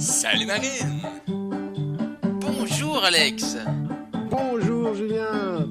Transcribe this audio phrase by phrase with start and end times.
[0.00, 1.02] Salut Marine.
[2.40, 3.58] Bonjour Alex.
[4.30, 5.68] Bonjour Julien.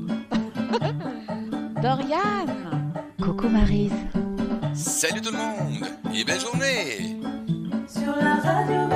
[1.82, 2.46] Dorian.
[3.20, 3.92] Coucou Marise.
[4.76, 7.18] Salut tout le monde et belle journée.
[7.88, 8.88] Sur la radio,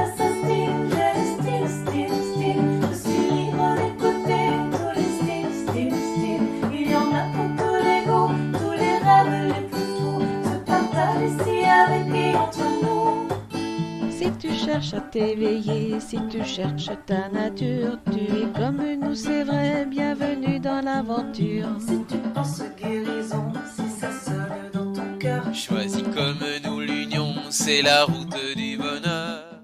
[15.14, 21.68] t'éveiller, si tu cherches ta nature, tu es comme nous, c'est vrai, bienvenue dans l'aventure.
[21.80, 25.54] Si tu penses guérison, si ça sonne dans ton cœur.
[25.54, 29.62] Choisis comme nous l'union, c'est la route du bonheur.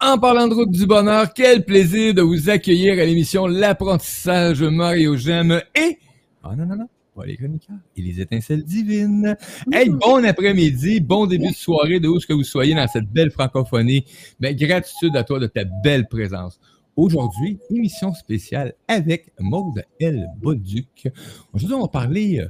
[0.00, 5.16] En parlant de route du bonheur, quel plaisir de vous accueillir à l'émission L'apprentissage Mario
[5.16, 5.96] Gemme et...
[6.42, 6.88] Ah non, non, non,
[7.26, 9.36] les chroniqueurs et les étincelles divines.
[9.72, 13.10] Hey, bon après-midi, bon début de soirée de où ce que vous soyez dans cette
[13.10, 14.04] belle francophonie.
[14.38, 16.60] Ben, gratitude à toi de ta belle présence.
[16.96, 20.26] Aujourd'hui, émission spéciale avec Maude L.
[20.38, 21.08] Bolduc.
[21.52, 22.48] Aujourd'hui, on va parler euh,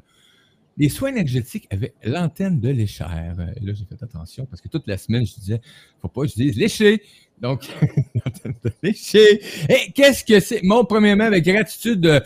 [0.76, 3.36] des soins énergétiques avec l'antenne de l'échère.
[3.56, 5.60] Et là, j'ai fait attention parce que toute la semaine, je disais,
[6.00, 7.02] faut pas que je dise lécher.
[7.40, 7.68] Donc,
[8.14, 9.40] l'antenne de lécher.
[9.68, 10.62] Et qu'est-ce que c'est?
[10.62, 12.20] Mon premièrement, avec gratitude de,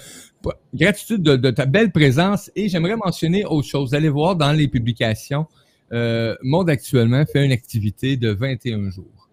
[0.74, 2.50] gratitude de, ta belle présence.
[2.56, 3.94] Et j'aimerais mentionner autre chose.
[3.94, 5.46] Allez voir dans les publications,
[5.92, 9.28] euh, Monde actuellement fait une activité de 21 jours.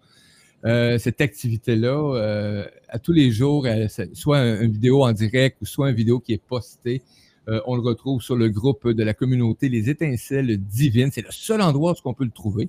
[0.64, 3.66] Euh, cette activité-là, euh, à tous les jours,
[4.12, 7.02] soit un- une vidéo en direct ou soit une vidéo qui est postée,
[7.66, 11.10] on le retrouve sur le groupe de la communauté Les Étincelles Divines.
[11.10, 12.68] C'est le seul endroit où on peut le trouver.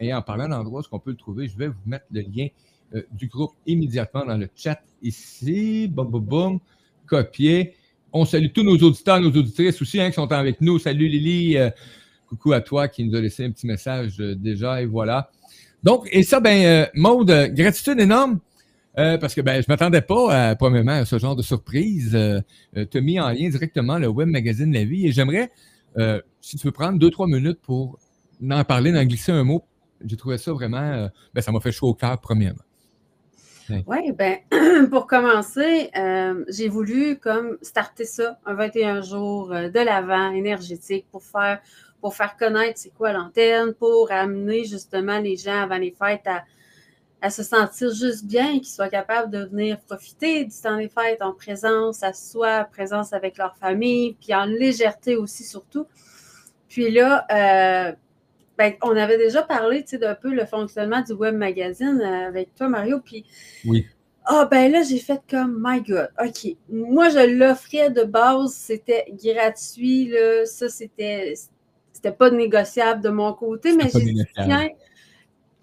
[0.00, 2.46] Et en parlant d'endroit où on peut le trouver, je vais vous mettre le lien
[3.12, 5.88] du groupe immédiatement dans le chat ici.
[5.88, 6.60] Boum, boum, boum.
[7.06, 7.74] Copier.
[8.16, 10.78] On salue tous nos auditeurs, nos auditrices aussi hein, qui sont avec nous.
[10.78, 11.58] Salut Lily.
[11.58, 11.70] Euh,
[12.28, 14.80] coucou à toi qui nous a laissé un petit message euh, déjà.
[14.80, 15.32] Et voilà.
[15.82, 18.38] Donc, et ça, ben, euh, Maude, gratitude énorme.
[18.94, 22.14] parce que ben, je m'attendais pas, premièrement, à ce genre de surprise.
[22.14, 22.40] Euh,
[22.76, 25.50] euh, tu as mis en lien directement le web magazine La Vie et j'aimerais,
[26.40, 27.98] si tu veux prendre deux, trois minutes pour
[28.48, 29.64] en parler, d'en glisser un mot.
[30.04, 32.62] J'ai trouvé ça vraiment, ben, ça m'a fait chaud au cœur, premièrement.
[33.68, 34.38] Oui, ben,
[34.90, 41.06] pour commencer, euh, j'ai voulu comme starter ça, un 21 jours euh, de l'avant énergétique
[41.10, 41.60] pour faire,
[42.00, 46.44] pour faire connaître c'est quoi l'antenne, pour amener justement les gens avant les fêtes à,
[47.22, 51.22] à se sentir juste bien, qu'ils soient capables de venir profiter du temps des fêtes
[51.22, 55.86] en présence à soi, présence avec leur famille, puis en légèreté aussi surtout.
[56.68, 57.92] Puis là, euh,
[58.58, 62.68] ben, on avait déjà parlé d'un peu le fonctionnement du web magazine euh, avec toi,
[62.68, 63.24] Mario, puis
[63.64, 63.86] Oui.
[64.24, 66.56] ah ben là, j'ai fait comme My God, OK.
[66.68, 70.46] Moi, je l'offrais de base, c'était gratuit, là.
[70.46, 71.34] Ça, c'était.
[71.92, 74.68] C'était pas négociable de mon côté, mais j'ai dit, tiens.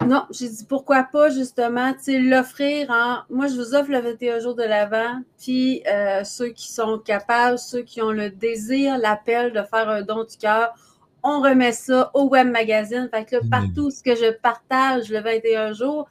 [0.06, 3.18] Non, j'ai dit pourquoi pas justement, tu sais, l'offrir en.
[3.30, 7.58] Moi, je vous offre le 21 jours de l'avant, puis euh, ceux qui sont capables,
[7.58, 10.74] ceux qui ont le désir, l'appel de faire un don du cœur,
[11.22, 13.08] on remet ça au web magazine.
[13.12, 13.50] Fait que là, Génial.
[13.62, 16.08] partout ce que je partage le 21 jours,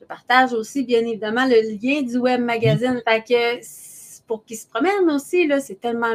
[0.00, 3.02] je partage aussi, bien évidemment, le lien du web magazine.
[3.06, 6.14] Fait que pour qu'ils se promènent aussi, là, c'est tellement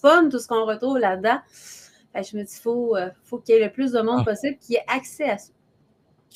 [0.00, 1.38] fun tout ce qu'on retrouve là-dedans.
[2.12, 4.20] Fait que je me dis, faut, euh, faut qu'il y ait le plus de monde
[4.26, 4.30] Ah.
[4.30, 5.50] possible qui ait accès à ça.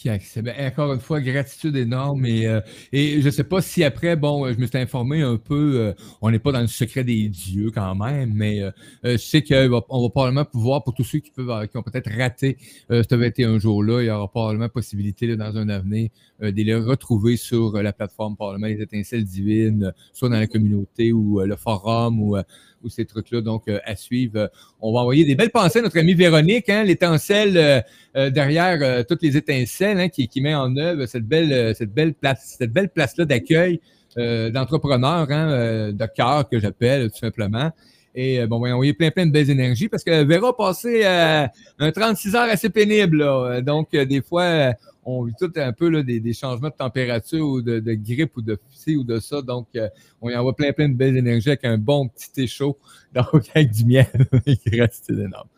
[0.04, 2.24] Ben, encore une fois, gratitude énorme.
[2.24, 2.60] Et, euh,
[2.92, 5.80] et je ne sais pas si après, bon, euh, je me suis informé un peu,
[5.80, 5.92] euh,
[6.22, 8.70] on n'est pas dans le secret des dieux quand même, mais euh,
[9.04, 12.10] euh, je sais qu'on va, probablement pouvoir, pour tous ceux qui, peuvent, qui ont peut-être
[12.16, 12.58] raté
[12.92, 16.10] euh, ce 21 jours-là, il y aura probablement possibilité là, dans un avenir
[16.40, 21.40] de les retrouver sur la plateforme Parlement Les Étincelles Divines, soit dans la communauté ou
[21.40, 22.36] le forum ou,
[22.82, 23.40] ou ces trucs-là.
[23.40, 24.38] Donc, euh, à suivre.
[24.38, 24.46] Euh,
[24.80, 27.84] on va envoyer des belles pensées à notre amie Véronique, hein, l'étincelle
[28.16, 32.56] euh, derrière toutes les étincelles, hein, qui, met en œuvre cette belle, cette belle place,
[32.58, 33.80] cette belle place-là d'accueil
[34.16, 37.70] d'entrepreneurs, hein, de cœur que j'appelle tout simplement.
[38.14, 41.04] Et bon, on va envoyer plein, plein de belles énergies parce que Véra a passé
[41.04, 43.18] un 36 heures assez pénible.
[43.18, 43.60] Là.
[43.60, 44.72] Donc, des fois,
[45.10, 48.94] on vit tout un peu des, changements de température ou de, grippe ou de ci
[48.96, 49.40] ou de ça.
[49.40, 49.88] Donc, euh,
[50.20, 52.78] on y envoie plein, plein de belles énergies avec un bon petit thé chaud,
[53.14, 54.06] donc avec du miel.
[54.66, 55.48] Gratitude énorme.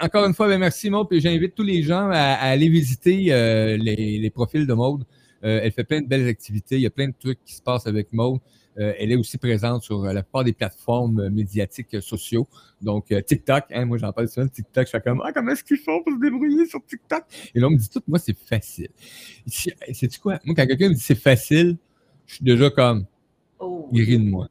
[0.00, 3.76] Encore une fois, ben merci Maud, puis j'invite tous les gens à, aller visiter euh,
[3.76, 5.04] les, profils de Maud.
[5.44, 7.62] Euh, elle fait plein de belles activités, il y a plein de trucs qui se
[7.62, 8.40] passent avec Maud.
[8.80, 12.48] Euh, elle est aussi présente sur euh, la plupart des plateformes euh, médiatiques sociaux.
[12.80, 15.62] Donc, TikTok, hein, moi j'en parle souvent de TikTok, je fais comme Ah, comment est-ce
[15.64, 17.24] qu'ils font pour se débrouiller sur TikTok?
[17.54, 18.88] Et là, on me dit tout, moi, c'est facile.
[19.46, 20.38] C'est-tu quoi?
[20.44, 21.76] Moi, quand quelqu'un me dit c'est facile,
[22.26, 23.04] je suis déjà comme
[23.58, 23.88] Oh.
[23.92, 24.48] il rit de moi.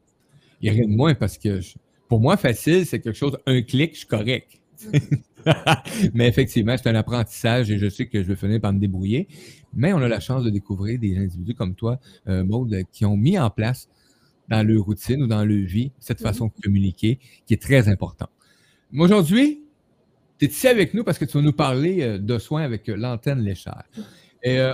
[0.61, 1.73] Il rit de moi parce que je-
[2.07, 4.59] pour moi, facile, c'est quelque chose, un clic, je suis correct.
[6.13, 9.27] mais effectivement, c'est un apprentissage et je sais que je vais finir par me débrouiller.
[9.73, 13.17] Mais on a la chance de découvrir des individus comme toi, euh, Maud, qui ont
[13.17, 13.89] mis en place
[14.49, 18.31] dans leur routine ou dans leur vie cette façon de communiquer qui est très importante.
[18.91, 19.61] Mais aujourd'hui,
[20.37, 22.89] tu es ici avec nous parce que tu vas nous parler euh, de soins avec
[22.89, 23.83] euh, l'antenne léchère.
[24.41, 24.73] Et euh,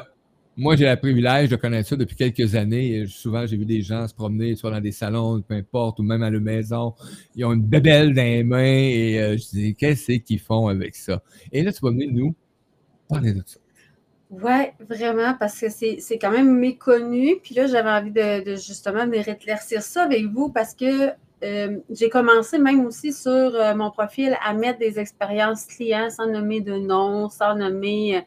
[0.57, 2.95] moi, j'ai le privilège de connaître ça depuis quelques années.
[2.95, 6.03] Et souvent, j'ai vu des gens se promener, soit dans des salons, peu importe, ou
[6.03, 6.93] même à la maison.
[7.35, 10.95] Ils ont une bébelle dans les mains et euh, je dis, qu'est-ce qu'ils font avec
[10.95, 11.21] ça?
[11.51, 12.35] Et là, tu vas venir nous
[13.09, 13.59] parler de ça.
[14.31, 17.37] Oui, vraiment, parce que c'est quand même méconnu.
[17.43, 21.11] Puis là, j'avais envie de, justement venir éclaircir ça avec vous parce que
[21.43, 26.27] euh, j'ai commencé même aussi sur euh, mon profil à mettre des expériences clients sans
[26.27, 28.21] nommer de nom, sans nommer euh,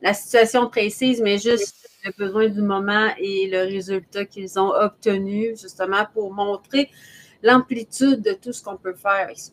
[0.00, 5.56] la situation précise, mais juste le besoin du moment et le résultat qu'ils ont obtenu,
[5.60, 6.90] justement pour montrer
[7.42, 9.52] l'amplitude de tout ce qu'on peut faire avec ça.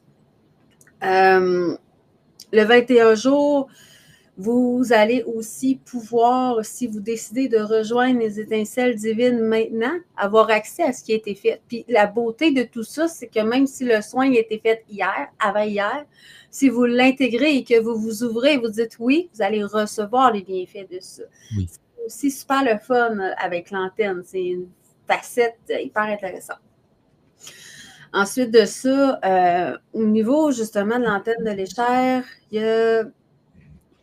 [2.53, 3.69] Le 21 jours,
[4.41, 10.81] vous allez aussi pouvoir, si vous décidez de rejoindre les étincelles divines maintenant, avoir accès
[10.81, 11.61] à ce qui a été fait.
[11.67, 14.83] Puis la beauté de tout ça, c'est que même si le soin a été fait
[14.89, 16.05] hier, avant hier,
[16.49, 20.33] si vous l'intégrez et que vous vous ouvrez et vous dites oui, vous allez recevoir
[20.33, 21.23] les bienfaits de ça.
[21.55, 21.67] Oui.
[21.69, 24.23] C'est aussi super le fun avec l'antenne.
[24.25, 24.69] C'est une
[25.07, 26.61] facette hyper intéressante.
[28.11, 33.03] Ensuite de ça, euh, au niveau justement de l'antenne de l'échelle, il y a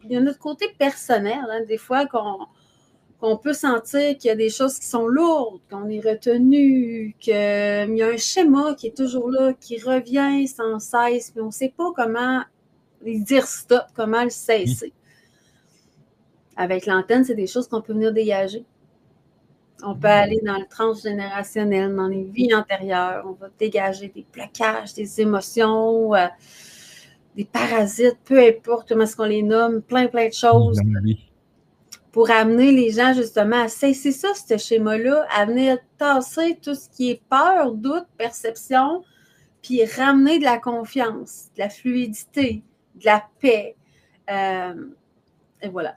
[0.09, 2.47] il y a notre côté personnel, hein, des fois qu'on
[3.21, 7.35] qu'on peut sentir qu'il y a des choses qui sont lourdes, qu'on est retenu, qu'il
[7.35, 11.51] y a un schéma qui est toujours là, qui revient sans cesse, puis on ne
[11.51, 12.43] sait pas comment
[13.05, 14.93] dire stop, comment le cesser.
[16.57, 18.65] Avec l'antenne, c'est des choses qu'on peut venir dégager.
[19.85, 23.25] On peut aller dans le transgénérationnel, dans les vies antérieures.
[23.27, 26.15] On va dégager des plaquages, des émotions.
[26.15, 26.27] euh,
[27.39, 30.81] des parasites, peu importe comment est-ce qu'on les nomme, plein, plein de choses
[32.11, 36.89] pour amener les gens justement à cesser ça, ce schéma-là, à venir tasser tout ce
[36.89, 39.05] qui est peur, doute, perception,
[39.63, 42.65] puis ramener de la confiance, de la fluidité,
[42.97, 43.77] de la paix.
[44.29, 44.87] Euh,
[45.63, 45.97] et voilà.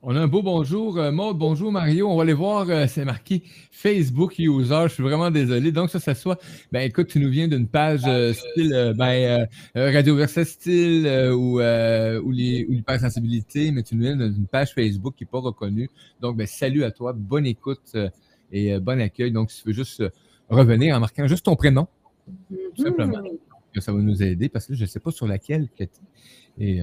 [0.00, 1.36] On a un beau bonjour, euh, Maud.
[1.36, 2.08] Bonjour, Mario.
[2.08, 3.42] On va aller voir, euh, c'est marqué
[3.72, 4.82] Facebook User.
[4.84, 5.72] Je suis vraiment désolé.
[5.72, 6.40] Donc, ça, ça soit,
[6.70, 11.34] ben écoute, tu nous viens d'une page euh, style, ben, euh, Radio Versa style euh,
[11.34, 15.90] ou, ou, l'hypersensibilité, mais tu nous viens d'une page Facebook qui n'est pas reconnue.
[16.20, 17.96] Donc, ben, salut à toi, bonne écoute
[18.52, 19.32] et bon accueil.
[19.32, 20.04] Donc, si tu veux juste
[20.48, 21.88] revenir en marquant juste ton prénom,
[22.76, 23.36] tout simplement, Mhm.
[23.74, 25.90] que ça va nous aider parce que je ne sais pas sur laquelle que tu
[26.60, 26.80] Et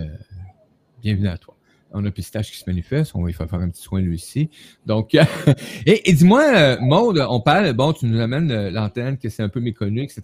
[1.01, 1.55] bienvenue à toi.
[1.91, 4.15] On a Pistache qui se manifeste, on va lui faire faire un petit soin lui
[4.15, 4.49] aussi.
[4.85, 5.15] Donc,
[5.85, 9.49] et, dis-moi, euh, Maude, on parle, bon, tu nous amènes euh, l'antenne, que c'est un
[9.49, 10.21] peu méconnu, etc.,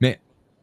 [0.00, 0.20] mais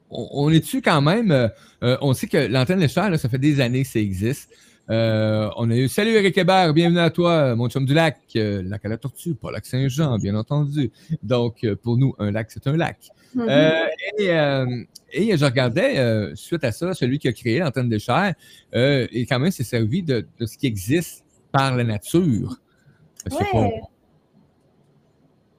[0.10, 3.90] on, est-tu quand même, euh, on sait que l'antenne léchère, ça fait des années que
[3.90, 4.50] ça existe.
[4.90, 8.62] Euh, on a eu Salut Eric Hébert, bienvenue à toi, mon chum du lac, euh,
[8.64, 10.92] lac à la tortue, pas lac Saint-Jean, bien entendu.
[11.22, 12.98] Donc, euh, pour nous, un lac, c'est un lac.
[13.34, 13.48] Mhm.
[13.50, 13.86] Euh,
[14.18, 18.34] et, et je regardais, suite à ça, celui qui a créé l'antenne de chair,
[18.74, 22.58] et quand même s'est servi de, de ce qui existe par la nature.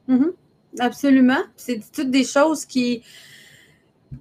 [0.06, 0.32] Mhm.
[0.78, 1.42] Absolument.
[1.56, 3.02] C'est toutes des choses qui,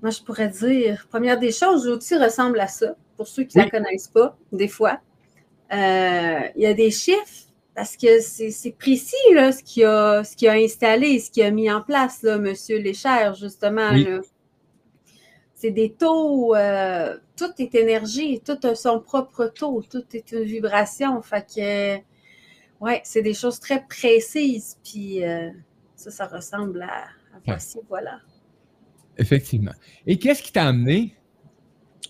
[0.02, 2.96] moi je pourrais dire, première des choses, l'outil ressemble à ça.
[3.18, 3.70] Pour ceux qui ne Oui.
[3.72, 5.00] la connaissent pas, des fois,
[5.72, 10.36] Euh, il y a des chiffres parce que c'est précis là, ce qu'il a, ce
[10.36, 12.54] qu'il a installé, ce qu'il a mis en place, là, M.
[12.70, 13.90] Léchère, justement.
[13.92, 14.08] Oui.
[15.56, 20.44] C'est des taux, euh, tout est énergie, tout a son propre taux, tout est une
[20.44, 21.22] vibration.
[21.24, 21.96] Fait que,
[22.84, 24.78] ouais, c'est des choses très précises.
[24.84, 25.50] Puis euh,
[25.96, 28.20] ça, ça ressemble à, à voici, voilà.
[29.18, 29.74] Effectivement.
[30.08, 31.16] Et qu'est-ce qui t'a amené,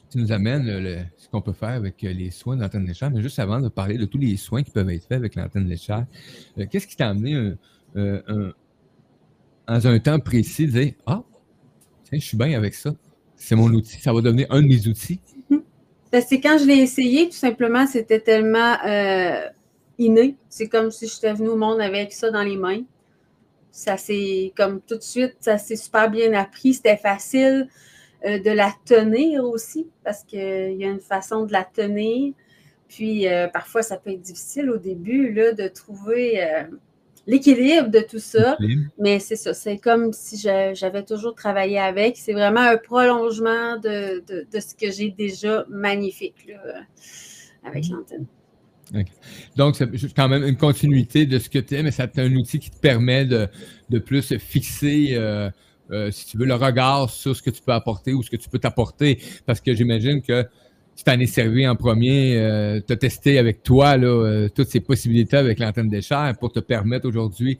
[0.09, 3.21] tu nous amènes ce qu'on peut faire avec euh, les soins de l'antenne léchère, mais
[3.21, 6.05] juste avant de parler de tous les soins qui peuvent être faits avec l'antenne léchère,
[6.57, 7.57] euh, qu'est-ce qui t'a amené euh,
[7.97, 8.53] euh, un-
[9.79, 11.23] dans un temps précis dire Ah,
[12.03, 12.93] tiens, je suis bien avec ça.
[13.35, 15.19] C'est mon outil, ça va devenir un de mes outils.
[15.49, 18.75] Ben, c'est quand je l'ai essayé, tout simplement, c'était tellement
[19.97, 20.35] inné.
[20.47, 22.81] C'est comme si j'étais venue au monde avec ça dans les mains.
[23.75, 26.75] Ça s'est, comme tout de suite, ça s'est super bien appris.
[26.75, 27.67] C'était facile
[28.23, 30.39] euh, de la tenir aussi, parce qu'il
[30.77, 32.33] y a une façon de la tenir.
[32.87, 36.63] Puis euh, parfois, ça peut être difficile au début là, de trouver euh,
[37.25, 38.55] l'équilibre de tout ça.
[38.99, 42.15] Mais c'est ça, c'est comme si j'avais toujours travaillé avec.
[42.17, 46.59] C'est vraiment un prolongement de, de- de ce que j'ai déjà magnifique là,
[47.65, 48.27] avec l'antenne.
[49.55, 52.59] Donc, c'est quand même une continuité de ce que tu es, mais ça un outil
[52.59, 53.47] qui te permet de,
[53.89, 55.49] de plus fixer euh,
[55.91, 58.37] euh, si tu veux, le regard sur ce que tu peux apporter ou ce que
[58.37, 59.19] tu peux t'apporter.
[59.45, 60.45] Parce que j'imagine que
[60.95, 64.69] si t'en es servi en premier, euh, tu as testé avec toi là, euh, toutes
[64.69, 67.59] ces possibilités avec l'antenne des chairs pour te permettre aujourd'hui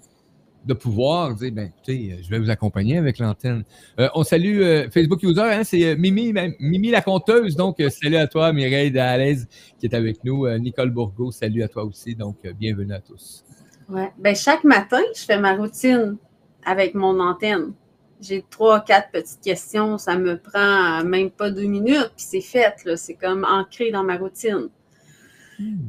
[0.66, 3.64] de pouvoir dire, ben, écoutez, je vais vous accompagner avec l'antenne.
[4.00, 7.56] Euh, on salue euh, Facebook User, hein, c'est euh, Mimi, Mimi la conteuse.
[7.56, 9.48] Donc, euh, salut à toi, Mireille Dalaise
[9.80, 10.46] qui est avec nous.
[10.46, 12.16] Euh, Nicole Bourgo, salut à toi aussi.
[12.16, 13.44] Donc, euh, bienvenue à tous.
[13.90, 14.12] Ouais.
[14.18, 16.18] Ben, chaque matin, je fais ma routine
[16.66, 17.74] avec mon antenne.
[18.22, 19.98] J'ai trois, quatre petites questions.
[19.98, 22.74] Ça me prend même pas deux minutes, puis c'est fait.
[22.96, 24.70] C'est comme ancré dans ma routine.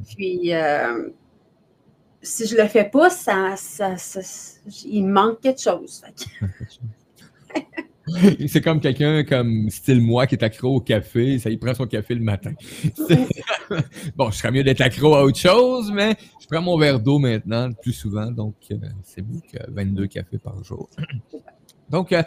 [0.08, 1.10] Puis, euh,
[2.24, 4.20] si je le fais pas, ça, ça, ça-
[4.86, 6.02] il me manque quelque chose.
[8.48, 11.86] C'est comme quelqu'un comme style moi qui est accro au café, ça il prend son
[11.86, 12.52] café le matin.
[14.14, 17.18] Bon, je serais mieux d'être accro à autre chose, mais je prends mon verre d'eau
[17.18, 20.88] maintenant plus souvent, donc euh, c'est mieux que 22 cafés par jour.
[21.90, 22.22] Donc, euh,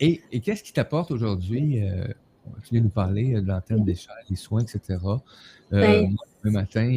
[0.00, 1.82] et, et qu'est-ce qui t'apporte aujourd'hui?
[1.82, 2.06] euh,
[2.64, 3.96] tu viens nous parler euh, de l'antenne des
[4.28, 4.80] des soins, etc.
[4.88, 5.20] Euh,
[5.70, 6.88] Ben- moi, le matin,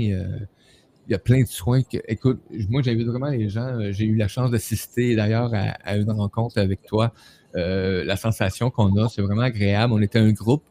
[1.07, 4.05] il y a plein de soins que, écoute, moi j'invite vraiment les gens, euh, j'ai
[4.05, 7.13] eu la chance d'assister d'ailleurs à, à une rencontre avec toi.
[7.55, 9.91] Euh, la sensation qu'on a, c'est vraiment agréable.
[9.93, 10.63] On était un groupe,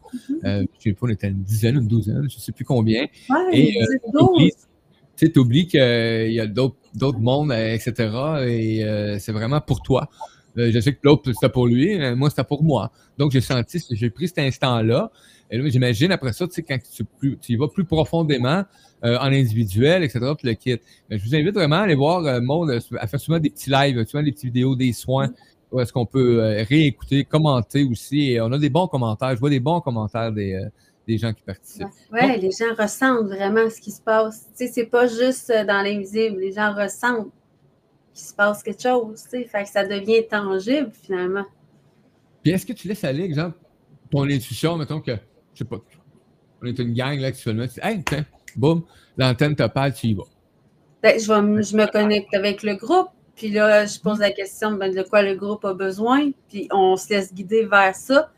[0.45, 3.03] euh, je sais pas, on était une dizaine, une douzaine, je sais plus combien.
[3.29, 4.49] Ouais, Et, euh.
[5.21, 7.93] Tu sais, t'oublies qu'il y a d'autres mondes, euh, etc.
[8.47, 10.09] Et euh, c'est vraiment pour toi.
[10.57, 12.91] Euh, je sais que l'autre, c'était pour lui, mais moi, c'était pour moi.
[13.19, 15.11] Donc, j'ai senti, j'ai pris cet instant-là.
[15.51, 18.65] J'imagine, après ça, tu sais, quand tu, plus- tu y vas plus profondément
[19.05, 20.83] euh, en individuel, etc., tu le quittes.
[21.09, 23.51] Mais je vous invite vraiment à aller voir euh, Maud, euh, à faire souvent des
[23.51, 25.31] petits lives, souvent des petites vidéos, des soins,
[25.73, 28.33] où est-ce qu'on peut euh, réécouter, commenter aussi.
[28.33, 29.35] Et on a des bons commentaires.
[29.35, 30.69] Je vois des bons commentaires des,
[31.09, 31.89] des gens qui participent.
[32.13, 34.49] Ouais, les gens ressentent vraiment ce qui se passe.
[34.57, 36.39] Tu sais, c'est pas juste dans l'invisible.
[36.39, 37.31] Les gens ressentent
[38.15, 39.23] qu'il se passe quelque chose.
[39.25, 41.45] Tu sais, fait que ça devient tangible finalement.
[42.43, 43.59] Puis est-ce que tu laisses aller, exemple,
[44.11, 45.13] ton intuition, mettons que,
[45.61, 45.79] sais pas,
[46.63, 48.25] on est une gang là actuellement, hey, tiens,
[48.57, 48.85] boum,
[49.17, 50.25] l'antenne te parle, tu y vas.
[51.03, 54.73] Ben, je, vais je me connecte avec le groupe, puis là, je pose la question
[54.73, 58.31] ben, de quoi le groupe a besoin, puis on se laisse guider vers ça.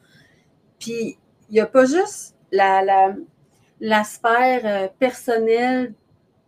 [0.79, 3.15] Puis il n'y a pas juste la, la,
[3.81, 5.95] la sphère euh, personnelle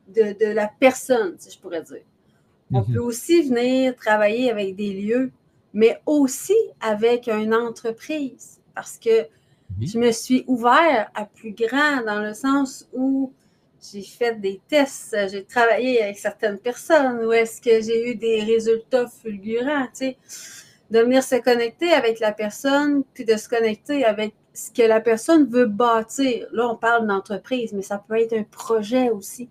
[0.08, 2.02] de, de la personne, si je pourrais dire.
[2.72, 2.94] On Mhm.
[2.94, 5.32] peut aussi venir travailler avec des lieux,
[5.72, 9.26] mais aussi avec une entreprise, parce que
[9.80, 13.32] Je me suis ouvert à plus grand dans le sens où
[13.92, 18.42] j'ai fait des tests, j'ai travaillé avec certaines personnes où est-ce que j'ai eu des
[18.42, 20.16] résultats fulgurants, tu sais,
[20.90, 25.00] de venir se connecter avec la personne, puis de se connecter avec ce que la
[25.00, 26.46] personne veut bâtir.
[26.52, 29.48] Là, on parle d'entreprise, mais ça peut être un projet aussi.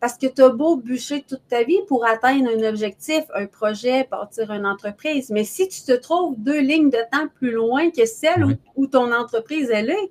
[0.00, 4.06] Parce que tu as beau bûcher toute ta vie pour atteindre un objectif, un projet,
[4.10, 8.04] bâtir une entreprise, mais si tu te trouves deux lignes de temps plus loin que
[8.04, 10.10] celle où, ton entreprise elle est,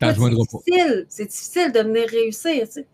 [0.00, 2.66] c'est difficile, c'est difficile de venir réussir.
[2.66, 2.86] Tu sais.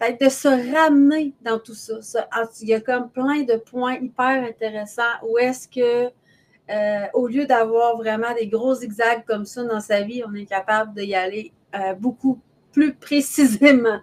[0.00, 2.02] Fait de se ramener dans tout ça.
[2.02, 2.28] ça.
[2.60, 6.10] Il y a comme plein de points hyper intéressants où est-ce que,
[6.70, 10.44] euh, au lieu d'avoir vraiment des gros zigzags comme ça dans sa vie, on est
[10.44, 12.40] capable d'y aller euh, beaucoup
[12.72, 14.00] plus précisément.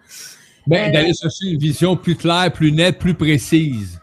[0.67, 3.99] Ben, Euh, d'aller chercher une vision plus claire, plus nette, plus précise.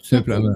[0.00, 0.52] Tout simplement.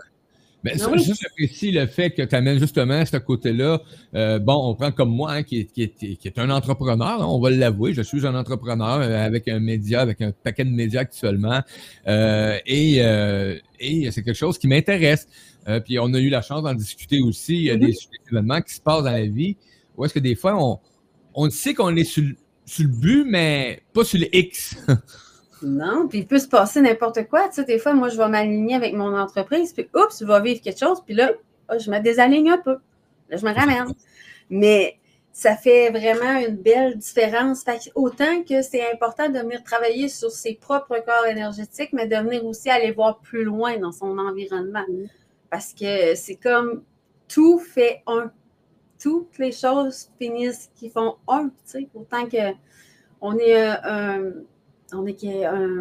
[0.65, 1.05] Mais ça, Ah oui.
[1.21, 3.83] j'apprécie le fait que tu amènes justement ce côté-là.
[4.15, 7.21] Euh, bon, on prend comme moi, hein, qui, est, qui, est, qui est un entrepreneur,
[7.23, 10.65] hein, on va l'avouer, je suis un entrepreneur euh, avec un média, avec un paquet
[10.65, 11.61] de médias actuellement.
[12.09, 15.29] Euh, et euh, et c'est quelque chose qui m'intéresse.
[15.69, 17.57] Euh, puis on a eu la chance d'en discuter aussi.
[17.57, 17.99] Il y a des, des
[18.33, 19.57] événements qui se passent dans la vie
[19.99, 20.79] où est-ce que des fois, on,
[21.35, 24.77] on sait qu'on est sur, le- sur le but, mais pas sur le X.
[25.63, 27.49] Non, puis il peut se passer n'importe quoi.
[27.49, 30.41] Tu sais, des fois, moi, je vais m'aligner avec mon entreprise, puis oups, je vais
[30.43, 31.33] vivre quelque chose, puis là,
[31.69, 32.77] ah, je me désaligne un peu.
[33.31, 33.95] Là, je me ramène.
[34.51, 34.99] Mais
[35.33, 37.65] ça fait vraiment une belle différence.
[37.95, 42.45] Autant que c'est important de venir travailler sur ses propres corps énergétiques, mais de venir
[42.45, 44.85] aussi aller voir plus loin dans son environnement.
[45.51, 46.83] Parce que c'est comme
[47.29, 48.31] tout fait un.
[49.05, 52.55] Toutes les choses finissent qui font un, tu sais, autant que
[53.21, 54.33] on est euh, un,
[54.95, 55.19] on est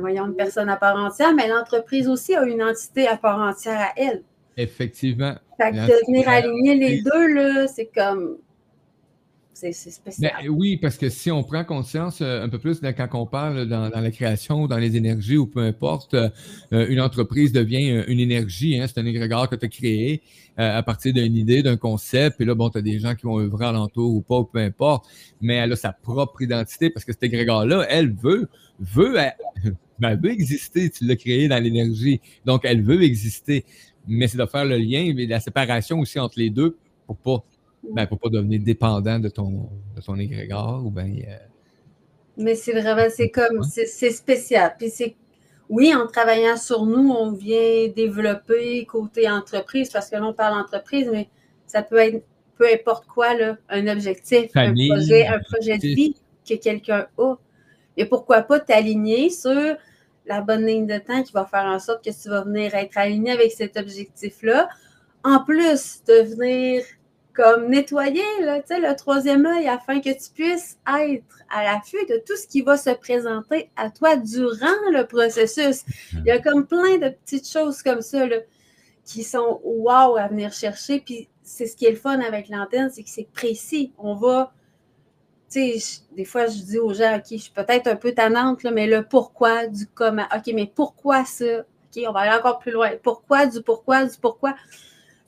[0.01, 3.79] voyons, une personne à part entière, mais l'entreprise aussi a une entité à part entière
[3.79, 4.23] à elle.
[4.57, 5.35] Effectivement.
[5.57, 8.37] Fait que de venir aligner les deux, là, c'est comme
[9.53, 10.33] C'est spécial.
[10.41, 13.67] Ben, oui, parce que si on prend conscience euh, un peu plus quand on parle
[13.67, 16.29] dans, dans la création, dans les énergies ou peu importe, euh,
[16.73, 18.79] euh, une entreprise devient une énergie.
[18.79, 20.21] Hein, c'est un égrégore que tu as créé
[20.59, 22.41] euh, à partir d'une idée, d'un concept.
[22.41, 24.59] Et là, bon, tu as des gens qui vont œuvrer alentour ou pas, ou peu
[24.59, 25.05] importe.
[25.39, 29.35] Mais elle a sa propre identité parce que cet égrégore-là, elle veut, veut, elle,
[29.99, 30.89] ben, elle veut exister.
[30.89, 32.21] Tu l'as créé dans l'énergie.
[32.45, 33.65] Donc, elle veut exister.
[34.07, 37.43] Mais c'est de faire le lien et la séparation aussi entre les deux pour pas
[37.91, 41.37] ben, pour pas devenir dépendant de ton, de ton égrégore ou ben, euh,
[42.37, 44.75] Mais c'est vraiment, c'est comme, c'est c'est spécial.
[44.77, 45.15] Puis c'est,
[45.69, 50.59] oui, en travaillant sur nous, on vient développer côté entreprise, parce que là, on parle
[50.59, 51.29] entreprise, mais
[51.65, 52.23] ça peut être
[52.57, 56.15] peu importe quoi, là, un objectif, Famille, un projet, un projet de vie
[56.47, 57.35] que quelqu'un a.
[57.97, 59.75] Mais pourquoi pas t'aligner sur
[60.25, 62.97] la bonne ligne de temps qui va faire en sorte que tu vas venir être
[62.97, 64.69] aligné avec cet objectif-là.
[65.23, 66.83] En plus de venir
[67.33, 72.35] comme nettoyer là, le troisième œil afin que tu puisses être à l'affût de tout
[72.35, 75.83] ce qui va se présenter à toi durant le processus.
[76.13, 78.25] Il y a comme plein de petites choses comme ça
[79.05, 80.99] qui sont wow à venir chercher.
[80.99, 83.91] Puis c'est ce qui est le fun avec l'antenne, c'est que c'est précis.
[83.97, 84.53] On va,
[85.49, 88.63] tu sais, des fois je dis aux gens, OK, je suis peut-être un peu tannante,
[88.63, 90.27] mais le pourquoi, du comment.
[90.35, 91.59] OK, mais pourquoi ça?
[91.59, 92.91] OK, on va aller encore plus loin.
[93.01, 94.55] Pourquoi, du pourquoi, du pourquoi?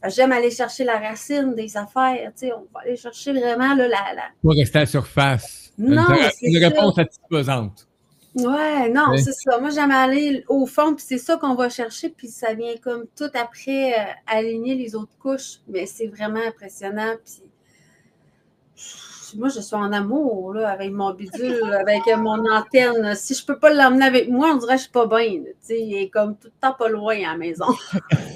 [0.07, 2.31] J'aime aller chercher la racine des affaires.
[2.37, 5.71] tu sais, On va aller chercher vraiment là, la, la, pas rester à la surface.
[5.77, 7.87] Non, une, c'est une réponse satisfaisante.
[8.35, 9.17] Ouais, non, Ouais.
[9.17, 9.57] c'est ça.
[9.59, 13.05] Moi, j'aime aller au fond, puis c'est ça qu'on va chercher, puis ça vient comme
[13.17, 15.59] tout après euh, aligner les autres couches.
[15.67, 17.13] Mais c'est vraiment impressionnant.
[17.23, 17.41] Puis
[19.39, 23.15] moi, je suis en amour là, avec mon bidule, avec mon antenne.
[23.15, 25.17] Si je peux pas l'emmener avec moi, on dirait que je suis pas bien.
[25.39, 25.49] là.
[25.49, 27.65] Tu sais, il est comme tout le temps pas loin à la maison.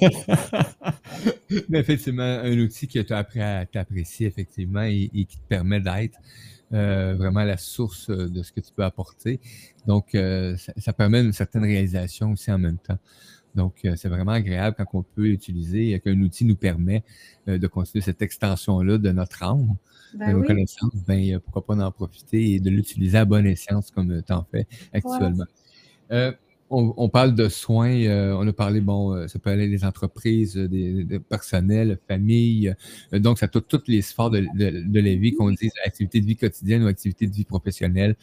[1.69, 5.47] Mais effectivement, un outil que tu as appris à t'apprécier, effectivement, et, et qui te
[5.47, 6.19] permet d'être
[6.73, 9.39] euh, vraiment la source euh, de ce que tu peux apporter.
[9.87, 12.99] Donc, euh, ça, ça permet une certaine réalisation aussi en même temps.
[13.55, 17.03] Donc, euh, c'est vraiment agréable quand on peut l'utiliser et qu'un outil nous permet
[17.47, 19.75] de continuer cette extension-là de notre âme,
[20.13, 20.47] de Ben nos oui.
[20.47, 20.93] connaissances.
[21.07, 24.43] Ben, euh, pourquoi pas en profiter et de l'utiliser à bon escient comme tu en
[24.51, 25.45] fais actuellement.
[26.69, 29.83] On, on parle de soins, euh, on a parlé, bon, euh, ça peut aller des
[29.85, 32.75] entreprises, euh, des, des personnels, familles,
[33.13, 36.21] euh, donc ça touche toutes les sphères de, de, de la vie, qu'on dise activité
[36.21, 38.15] de vie quotidienne ou activité de vie professionnelle.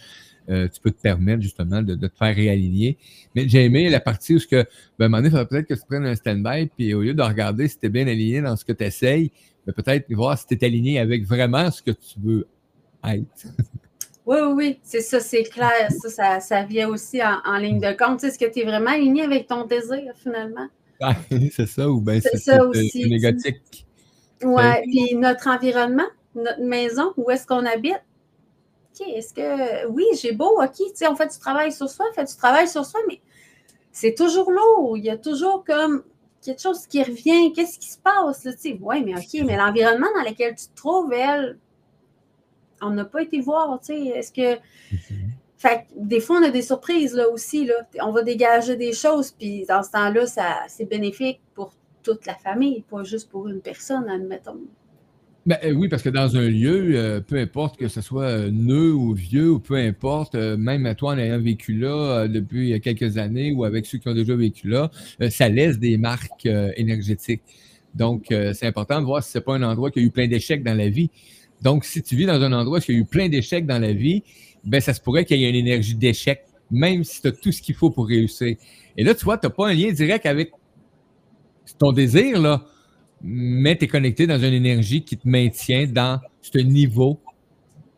[0.48, 2.98] Euh, tu peux te permettre justement de, de te faire réaligner.
[3.34, 4.64] Mais j'ai aimé la partie où ce que,
[4.98, 7.02] ben, à un moment donné, il faudrait peut-être que tu prennes un stand-by, puis au
[7.02, 9.32] lieu de regarder si tu es bien aligné dans ce que tu essayes,
[9.66, 12.46] ben, peut-être voir si tu es aligné avec vraiment ce que tu veux
[13.04, 13.46] être.
[14.26, 15.90] Oui, oui, oui, c'est ça, c'est clair.
[15.90, 18.24] Ça, ça, ça vient aussi en, en ligne de compte.
[18.24, 20.66] Est-ce que tu es vraiment aligné avec ton désir, finalement?
[21.00, 21.14] Ah,
[21.52, 23.86] c'est ça, ou bien C'est ça aussi, négatique.
[24.42, 28.02] Ouais, puis notre environnement, notre maison, où est-ce qu'on habite?
[28.98, 32.06] OK, est-ce que oui, j'ai beau, OK, tu sais, on fait du travail sur soi,
[32.10, 33.20] on fait du travail sur soi, mais
[33.92, 34.96] c'est toujours lourd.
[34.98, 36.02] Il y a toujours comme
[36.42, 37.52] quelque chose qui revient.
[37.52, 38.44] Qu'est-ce qui se passe?
[38.44, 41.58] là, Tu sais, ouais, mais OK, mais l'environnement dans lequel tu te trouves, elle,
[42.82, 44.60] on n'a pas été voir, tu sais, est-ce que.
[45.58, 47.64] Fait que des fois, on a des surprises là aussi.
[47.64, 47.74] Là.
[48.02, 52.34] On va dégager des choses, puis dans ce temps-là, ça, c'est bénéfique pour toute la
[52.34, 54.60] famille, pas juste pour une personne, admettons.
[55.46, 58.50] Ben, euh, oui, parce que dans un lieu, euh, peu importe que ce soit euh,
[58.50, 62.80] neuf ou vieux, ou peu importe, euh, même à toi en ayant vécu là depuis
[62.80, 64.90] quelques années ou avec ceux qui ont déjà vécu là,
[65.30, 67.42] ça laisse des marques énergétiques.
[67.94, 70.62] Donc, c'est important de voir si c'est pas un endroit qui a eu plein d'échecs
[70.62, 71.10] dans la vie.
[71.62, 73.78] Donc, si tu vis dans un endroit où il y a eu plein d'échecs dans
[73.78, 74.22] la vie,
[74.64, 77.52] ben ça se pourrait qu'il y ait une énergie d'échec, même si tu as tout
[77.52, 78.56] ce qu'il faut pour réussir.
[78.96, 80.52] Et là, tu vois, tu n'as pas un lien direct avec
[81.78, 82.64] ton désir, là,
[83.22, 87.18] mais tu es connecté dans une énergie qui te maintient dans ce niveau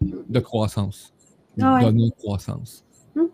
[0.01, 1.13] de croissance,
[1.61, 1.85] Ah ouais.
[1.87, 2.85] de non-croissance.
[3.15, 3.29] Mhm.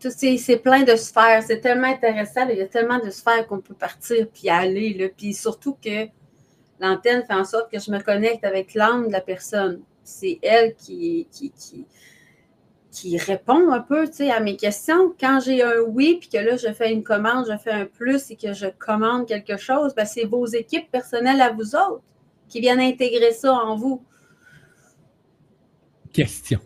[0.00, 1.42] Tout, C'est c'est plein de sphères.
[1.44, 2.44] C'est tellement intéressant.
[2.46, 2.52] là.
[2.52, 4.94] Il y a tellement de sphères qu'on peut partir puis aller.
[4.94, 5.06] Là.
[5.14, 6.06] Puis surtout que
[6.80, 9.80] l'antenne fait en sorte que je me connecte avec l'âme de la personne.
[10.04, 11.86] C'est elle qui, qui, qui,
[12.90, 15.14] qui répond un peu à mes questions.
[15.20, 18.30] Quand j'ai un oui, puis que là, je fais une commande, je fais un plus
[18.30, 22.02] et que je commande quelque chose, ben, c'est vos équipes personnelles à vous autres
[22.48, 24.02] qui viennent intégrer ça en vous.
[26.12, 26.60] Question.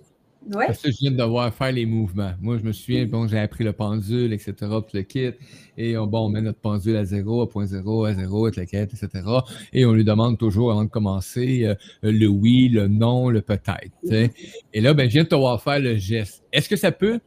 [0.50, 0.66] Ouais.
[0.66, 2.32] Parce que je viens de devoir faire les mouvements.
[2.40, 4.54] Moi, je me souviens, bon, j'ai appris le pendule, etc.,
[4.86, 5.30] puis le kit.
[5.78, 8.66] Et on, bon, on met notre pendule à 0, à 0.0, à 0, avec la
[8.66, 9.24] quête, etc.
[9.72, 14.30] Et on lui demande toujours, avant de commencer, euh, le oui, le non, le peut-être.
[14.72, 16.42] Et là, ben, je viens de te voir faire le geste.
[16.52, 17.20] Est-ce que ça peut.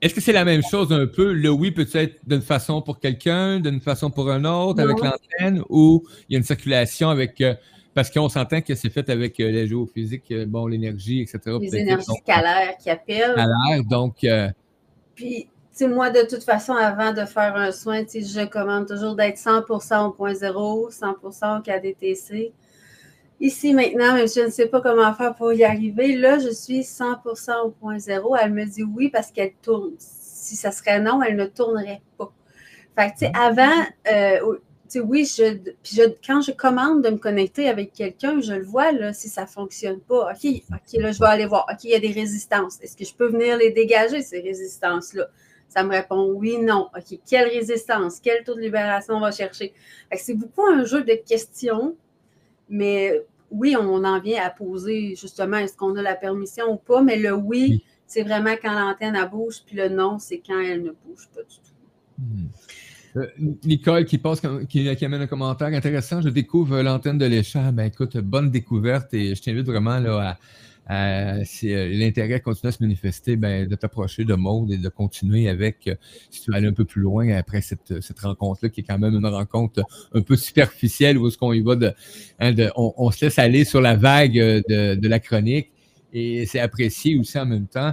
[0.00, 1.32] Est-ce que c'est la même chose un peu?
[1.32, 5.62] Le oui peut être d'une façon pour quelqu'un, d'une façon pour un autre, avec l'antenne,
[5.70, 7.40] ou il y a une circulation avec.
[7.40, 7.54] euh,
[7.94, 11.56] parce qu'on s'entend que c'est fait avec euh, les géophysiques, euh, bon, l'énergie, etc.
[11.60, 13.36] Les énergies donc, scalaires qui appellent.
[13.36, 14.50] l'air, donc, euh,
[15.14, 18.46] Puis, tu sais, moi, de toute façon, avant de faire un soin, tu sais, je
[18.46, 22.52] commande toujours d'être 100% au point zéro, 100% au KDTC.
[23.40, 26.50] Ici, maintenant, même si je ne sais pas comment faire pour y arriver, là, je
[26.50, 28.34] suis 100% au point zéro.
[28.36, 29.92] Elle me dit oui parce qu'elle tourne.
[29.98, 32.32] Si ça serait non, elle ne tournerait pas.
[32.96, 33.84] Fait que, tu sais, avant,
[35.00, 38.92] oui, je, puis je- quand je commande de me connecter avec quelqu'un, je le vois,
[38.92, 40.32] là, si ça ne fonctionne pas.
[40.32, 41.66] OK, OK, là, je vais aller voir.
[41.70, 42.78] OK, il y a des résistances.
[42.82, 45.28] Est-ce que je peux venir les dégager, ces résistances-là?
[45.68, 46.88] Ça me répond oui, non.
[46.96, 48.20] OK, quelle résistance?
[48.20, 49.72] Quel taux de libération on va chercher?
[50.16, 51.96] C'est beaucoup un jeu de questions,
[52.68, 57.02] mais oui, on en vient à poser justement est-ce qu'on a la permission ou pas,
[57.02, 60.90] mais le oui, c'est vraiment quand l'antenne bouge, puis le non, c'est quand elle ne
[60.90, 62.22] bouge pas du tout.
[62.22, 62.46] hmm.
[63.16, 63.26] Euh,
[63.64, 66.20] Nicole qui passe, qui, amène un commentaire intéressant.
[66.20, 67.72] Je découvre l'antenne de l'échelle.
[67.72, 70.36] Ben écoute, bonne découverte et je t'invite vraiment là,
[70.86, 74.88] à, si euh, l'intérêt continue à se manifester, ben, de t'approcher de Maud et de
[74.88, 75.94] continuer avec, euh,
[76.30, 78.98] si tu veux aller un peu plus loin après cette, cette rencontre-là, qui est quand
[78.98, 81.92] même une rencontre un peu superficielle où est-ce qu'on y va de,
[82.40, 85.70] hein, on, se laisse aller sur la vague de, de la chronique
[86.12, 87.92] et c'est apprécié aussi en même temps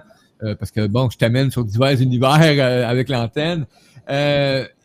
[0.60, 2.32] parce que bon, je t'amène sur divers univers
[2.90, 3.68] avec l'antenne.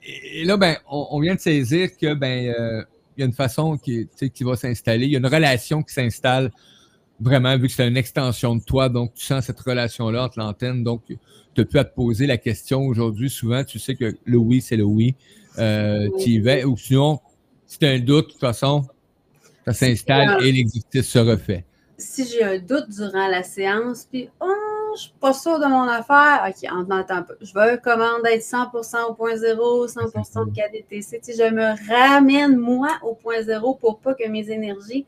[0.07, 2.83] Euh, et, et là, ben, on, on vient de saisir que ben, euh,
[3.17, 5.95] il y a une façon qui, qui va s'installer, il y a une relation qui
[5.95, 6.51] s'installe
[7.21, 10.85] vraiment, vu que c'est une extension de toi, donc tu sens cette relation-là entre l'antenne,
[10.85, 11.03] donc
[11.55, 14.61] tu as pu à te poser la question aujourd'hui, souvent, tu sais que le oui,
[14.61, 15.15] c'est le oui,
[15.59, 17.21] euh, tu y vas, ou sinon,
[17.67, 18.87] si tu as un doute, de toute façon,
[19.65, 21.65] ça s'installe et l'exercice se refait.
[21.99, 24.66] Si j'ai un doute durant la séance, puis oh,
[24.97, 27.35] je suis pas sûre de mon affaire, ok, on n'entend pas.
[27.41, 31.21] Je veux commande d'être 100% au point zéro, 100% de KDTC.
[31.29, 35.07] Je me ramène moi au point zéro pour pas que mes énergies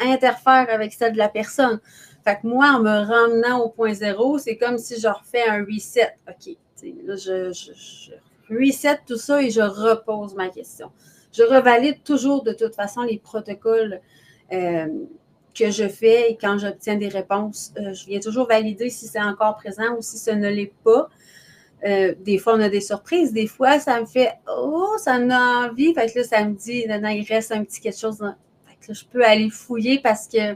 [0.00, 1.80] interfèrent avec celle de la personne.
[2.24, 5.64] Fait que moi, en me ramenant au point zéro, c'est comme si je refais un
[5.64, 6.16] reset.
[6.28, 6.56] OK,
[7.04, 7.50] là, je
[8.50, 10.90] reset tout ça et je repose ma question.
[11.32, 14.00] Je revalide toujours de toute façon les protocoles
[14.52, 14.86] euh,
[15.54, 19.22] que je fais et quand j'obtiens des réponses, euh, je viens toujours valider si c'est
[19.22, 21.08] encore présent ou si ce ne l'est pas.
[21.84, 23.32] Euh, des fois, on a des surprises.
[23.32, 25.92] Des fois, ça me fait Oh, ça me a envie.
[25.94, 28.18] Fait que là, ça me dit Non, non, il reste un petit quelque chose.
[28.18, 30.54] Fait que là, je peux aller fouiller parce que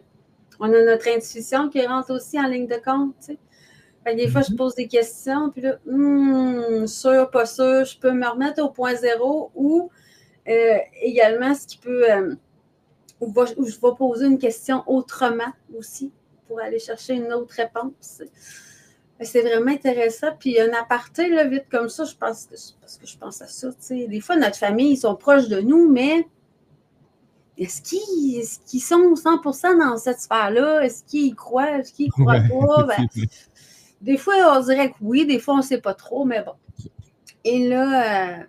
[0.61, 3.15] on a notre intuition qui rentre aussi en ligne de compte.
[3.21, 3.39] Tu sais.
[4.05, 7.99] Fait que des fois, je pose des questions, puis là, hmm, sûr, pas sûr, je
[7.99, 9.91] peux me remettre au point zéro ou
[10.49, 12.11] euh, également ce qui peut.
[12.11, 12.35] euh,
[13.21, 16.13] va- où je vais poser une question autrement aussi
[16.47, 18.23] pour aller chercher une autre réponse.
[19.21, 20.29] C'est vraiment intéressant.
[20.39, 23.49] Puis un aparté, là, vite comme ça, je pense que parce que je pense à
[23.49, 23.69] ça.
[23.71, 24.07] tu sais.
[24.07, 26.27] Des fois, notre famille, ils sont proches de nous, mais
[27.57, 30.85] est-ce qu'ils sont 100% dans cette sphère-là?
[30.85, 31.79] Est-ce qu'ils y croient?
[31.79, 32.85] Est-ce qu'ils croient pas?
[32.85, 33.09] Ben,
[34.01, 36.53] des fois, on dirait que oui, des fois, on ne sait pas trop, mais bon.
[37.43, 38.45] Et là, euh,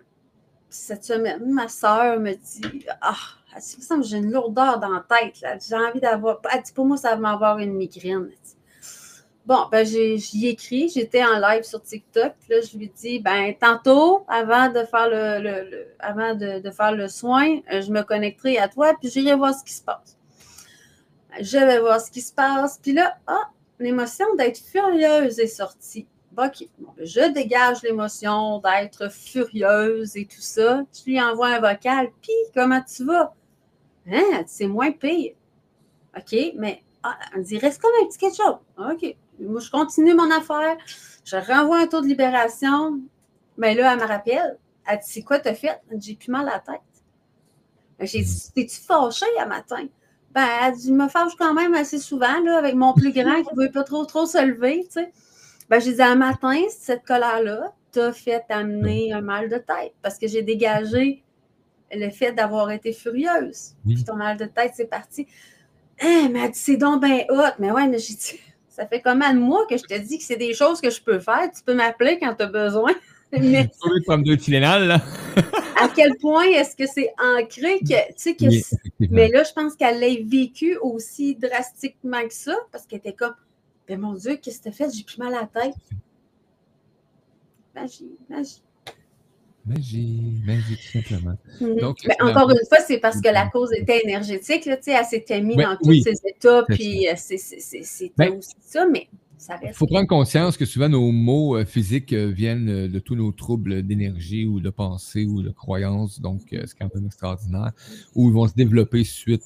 [0.68, 3.16] cette semaine, ma soeur me dit Ah,
[3.54, 5.44] elle dit, me j'ai une lourdeur dans la tête.
[5.68, 6.40] J'ai envie d'avoir.
[6.52, 8.30] Elle dit Pour moi, ça va m'avoir une migraine.
[9.46, 10.88] Bon, ben, j'y ai écrit.
[10.88, 12.34] J'étais en live sur TikTok.
[12.48, 17.58] Là, je lui dis Ben, tantôt, avant de faire le, avant de, faire le soin,
[17.72, 20.16] euh, je me connecterai à toi, puis j'irai voir ce qui se passe.
[21.40, 22.78] Je vais voir ce qui se passe.
[22.80, 26.06] Puis là, ah, l'émotion d'être furieuse est sortie.
[26.36, 30.84] OK, ben, je dégage l'émotion d'être furieuse et tout ça.
[30.94, 32.08] Je lui envoie un vocal.
[32.22, 33.34] Puis, comment tu vas?
[34.06, 35.34] Hein, c'est moins pire.
[36.16, 38.58] OK, mais ah, elle me dit, reste comme un petit chose.
[38.78, 40.76] OK, moi, je continue mon affaire.
[41.24, 43.00] Je renvoie un taux de libération.
[43.56, 44.58] Mais là, elle me rappelle.
[44.86, 45.80] Elle dit, c'est quoi t'as fait?
[45.98, 46.80] J'ai plus mal à la tête.
[47.98, 49.86] Ben, J'ai dit, t'es-tu fâchée à matin?
[50.32, 53.42] Ben, elle dit, je me fâche quand même assez souvent, là, avec mon plus grand
[53.42, 55.12] qui ne veut pas trop, trop se lever, tu sais.
[55.68, 60.18] Ben, j'ai dit, un matin, cette colère-là t'a fait amener un mal de tête parce
[60.18, 61.24] que j'ai dégagé
[61.92, 63.74] le fait d'avoir été furieuse.
[63.84, 63.94] Oui.
[63.94, 65.26] Puis ton mal de tête, c'est parti.
[66.00, 67.54] Hein, mais elle dit, c'est donc bien hot.
[67.58, 70.24] Mais ouais, mais j'ai dit, ça fait combien de mois que je te dis que
[70.24, 71.50] c'est des choses que je peux faire?
[71.54, 72.92] Tu peux m'appeler quand tu as besoin.
[73.32, 73.70] mais
[74.06, 75.00] comme deux Tylenol, là.
[75.80, 78.64] à quel point est-ce que c'est ancré que, tu sais, que Oui,
[79.10, 83.34] mais là, je pense qu'elle l'a vécu aussi drastiquement que ça, parce qu'elle était comme,
[83.88, 84.90] ben mon Dieu, qu'est-ce que t'as fait?
[84.94, 85.74] J'ai plus mal à la tête.
[87.74, 88.62] Magie, magie.
[89.74, 91.36] Magie, magie, tout simplement.
[91.60, 91.76] Mhm.
[91.80, 95.40] Donc, Ben, encore une fois, c'est parce que la cause était énergétique, là, elle s'était
[95.40, 99.66] mise Ouais, dans tous ses états, puis euh, c'était Ben, aussi ça, mais ça Il
[99.66, 99.78] reste.
[99.78, 103.82] faut prendre conscience que souvent nos mots euh, physiques euh, viennent de tous nos troubles
[103.82, 106.20] d'énergie ou de pensée ou de croyance.
[106.20, 107.72] Donc, euh, c'est quand même extraordinaire.
[108.14, 109.44] Ou ils vont se développer suite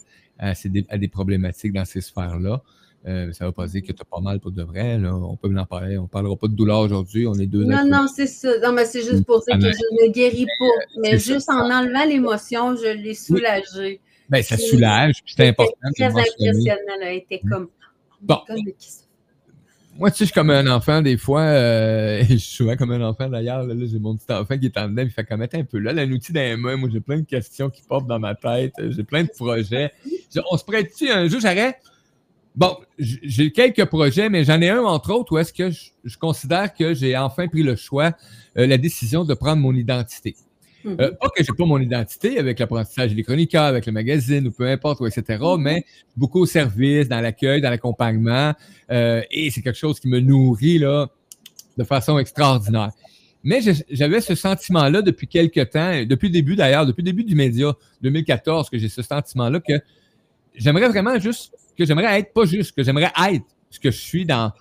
[0.54, 2.60] ces à des problématiques dans ces sphères-là.
[3.06, 4.98] Euh, ça ne veut pas dire que tu as pas mal pour de vrai.
[4.98, 5.14] Là.
[5.14, 5.98] On peut en parler.
[5.98, 7.26] On ne parlera pas de douleur aujourd'hui.
[7.26, 8.48] On est deux Non, non, c'est ça.
[8.62, 11.00] Non, mais c'est juste pour dire que je ne guéris pas.
[11.02, 11.34] Mais c'est ça.
[11.34, 14.00] juste en enlevant l'émotion, je l'ai soulagée.
[14.30, 16.72] Ben, ça soulage, puis c'est important Très impressionnant.
[17.02, 17.68] Elle était comme.
[18.22, 18.38] Bon.
[18.46, 19.04] Comme ça?
[19.96, 22.90] Moi, tu sais, je suis comme un enfant, des fois, euh, je suis souvent comme
[22.90, 23.64] un enfant d'ailleurs.
[23.64, 25.64] Là, là, j'ai mon petit enfant qui est en dedans, il fait comme Attends un
[25.64, 25.78] peu.
[25.78, 28.34] Là, la outil dans les mains, moi, j'ai plein de questions qui portent dans ma
[28.34, 29.92] tête, euh, j'ai plein de projets.
[30.34, 31.76] Je- On se prête-tu un jour, j'arrête?
[32.54, 36.16] Bon, j'ai quelques projets, mais j'en ai un, entre autres, où est-ce que je, je
[36.16, 38.12] considère que j'ai enfin pris le choix,
[38.56, 40.36] euh, la décision de prendre mon identité.
[40.84, 40.96] Mhm.
[41.00, 44.68] Euh, pas que j'ai pas mon identité avec l'apprentissage chroniqueurs, avec le magazine ou peu
[44.68, 45.84] importe, ou etc., mais
[46.16, 48.52] beaucoup au service, dans l'accueil, dans l'accompagnement.
[48.90, 51.08] euh, et c'est quelque chose qui me nourrit là,
[51.76, 52.90] de façon extraordinaire.
[53.42, 57.34] Mais j'avais ce sentiment-là depuis quelques temps, depuis le début d'ailleurs, depuis le début du
[57.34, 59.74] média 2014, que j'ai ce sentiment-là que
[60.54, 64.24] j'aimerais vraiment juste, que j'aimerais être, pas juste, que j'aimerais être ce que je suis
[64.24, 64.52] dans,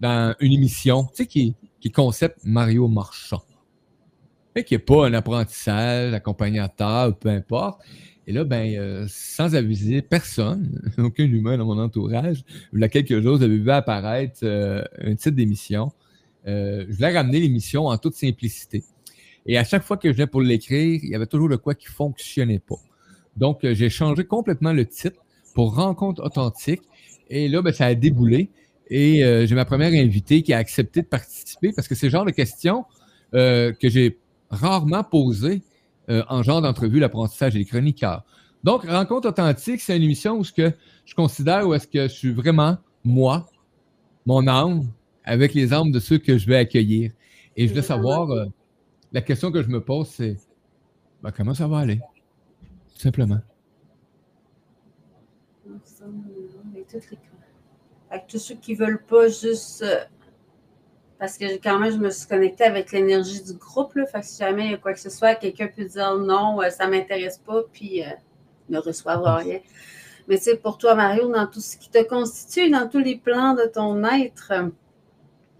[0.00, 3.42] dans une émission, tu sais, qui, qui concept Mario Marchand.
[4.54, 7.80] Qu'il n'y a pas un apprentissage, accompagnateur, peu importe.
[8.26, 12.88] Et là, ben, euh, sans aviser personne, aucun humain dans mon entourage, il y a
[12.88, 15.90] quelques jours, j'avais vu apparaître euh, un titre d'émission.
[16.46, 18.84] Euh, je voulais ramener l'émission en toute simplicité.
[19.46, 21.74] Et à chaque fois que je venais pour l'écrire, il y avait toujours le quoi
[21.74, 22.78] qui fonctionnait pas.
[23.36, 25.20] Donc, j'ai changé complètement le titre
[25.54, 26.82] pour Rencontre authentique.
[27.28, 28.50] Et là, ben, ça a déboulé.
[28.88, 32.10] Et euh, j'ai ma première invitée qui a accepté de participer parce que c'est le
[32.10, 32.84] genre de questions
[33.34, 34.18] euh, que j'ai
[34.50, 35.62] rarement posées
[36.10, 38.24] euh, en genre d'entrevue, l'apprentissage et les chroniqueurs.
[38.64, 40.72] Donc, Rencontre authentique, c'est une émission où ce que
[41.04, 43.46] je considère où est-ce que je suis vraiment moi,
[44.26, 44.82] mon âme,
[45.24, 47.12] avec les âmes de ceux que je vais accueillir.
[47.56, 48.28] Et je voulais savoir,
[49.12, 50.36] la question que je me pose, c'est
[51.22, 52.00] ben, comment ça va aller?
[52.94, 53.40] Tout simplement.
[55.66, 56.32] Ensemble,
[56.94, 57.18] les-
[58.10, 59.82] Avec tous ceux qui veulent pas juste.
[59.82, 60.04] euh,
[61.18, 63.94] Parce que quand même, je me suis connectée avec l'énergie du groupe.
[63.94, 66.16] Là, fait que si jamais il y a quoi que ce soit, quelqu'un peut dire
[66.18, 68.08] non, euh, ça ne m'intéresse pas, puis euh,
[68.68, 69.60] ne reçoivent rien.
[70.28, 73.16] Mais tu sais, pour toi, Mario, dans tout ce qui te constitue, dans tous les
[73.16, 74.52] plans de ton être,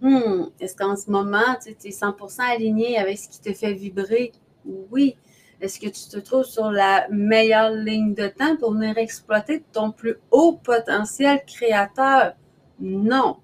[0.01, 4.31] hmm, est-ce qu'en ce moment, tu es 100% aligné avec ce qui te fait vibrer?
[4.65, 5.15] Oui.
[5.63, 9.93] Est-ce que tu te trouves sur la meilleure ligne de temps pour venir exploiter ton
[9.93, 12.33] plus haut potentiel créateur?
[12.81, 13.37] Non.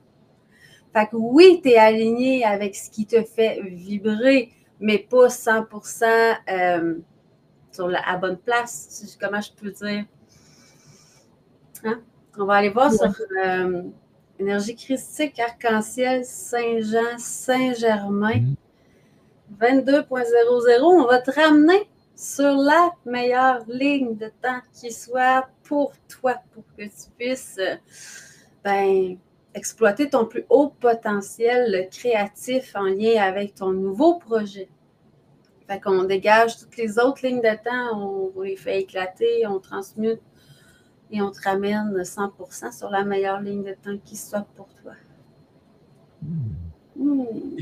[0.91, 4.51] Fait que oui, tu es aligné avec ce qui te fait vibrer,
[4.81, 6.95] mais pas 100% euh,
[7.71, 9.17] sur la à bonne place.
[9.17, 10.03] Comment je peux dire?
[11.85, 12.01] Hein?
[12.37, 13.13] On va aller voir sur
[13.45, 13.83] euh,
[14.37, 18.41] énergie christique, arc-en-ciel, Saint-Jean, Saint-Germain.
[18.41, 18.55] Mhm.
[19.57, 20.81] 22.00.
[20.83, 21.87] On va te ramener
[22.19, 27.75] sur la meilleure ligne de temps qui soit pour toi, pour que tu puisses euh,
[28.61, 29.17] ben,
[29.53, 34.67] exploiter ton plus haut potentiel créatif en lien avec ton nouveau projet.
[35.65, 37.97] Fait qu'on dégage toutes les autres lignes de temps,
[38.35, 40.21] on les fait éclater, on transmute
[41.11, 44.91] et on te ramène 100% sur la meilleure ligne de temps qui soit pour toi.
[46.97, 47.55] Hmm.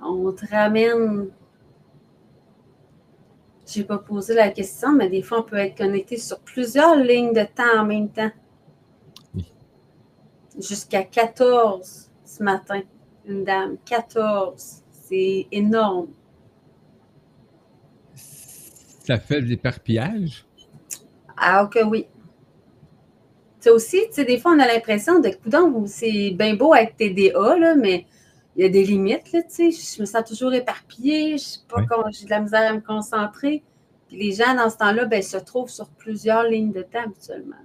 [0.00, 1.30] On te ramène.
[3.74, 6.94] Je n'ai pas posé la question, mais des fois, on peut être connecté sur plusieurs
[6.96, 8.30] lignes de temps en même temps.
[9.34, 9.50] Oui.
[10.60, 12.82] Jusqu'à 14 ce matin.
[13.26, 14.82] Une dame, 14.
[14.90, 16.08] C'est énorme.
[18.14, 20.46] Ça fait des l'éparpillage?
[21.36, 22.06] Ah, ok, oui.
[23.58, 26.96] Ça aussi, tu sais, des fois, on a l'impression de, coudon, c'est bien beau être
[26.96, 28.06] TDA, là, mais
[28.56, 29.96] il y a des limites, là, tu sais.
[29.96, 31.86] Je me sens toujours éparpillée, je sais pas Oui.
[31.88, 33.62] quand j'ai de la misère à me concentrer.
[34.08, 37.56] Puis les gens, dans ce temps-là, ben, se trouvent sur plusieurs lignes de temps habituellement.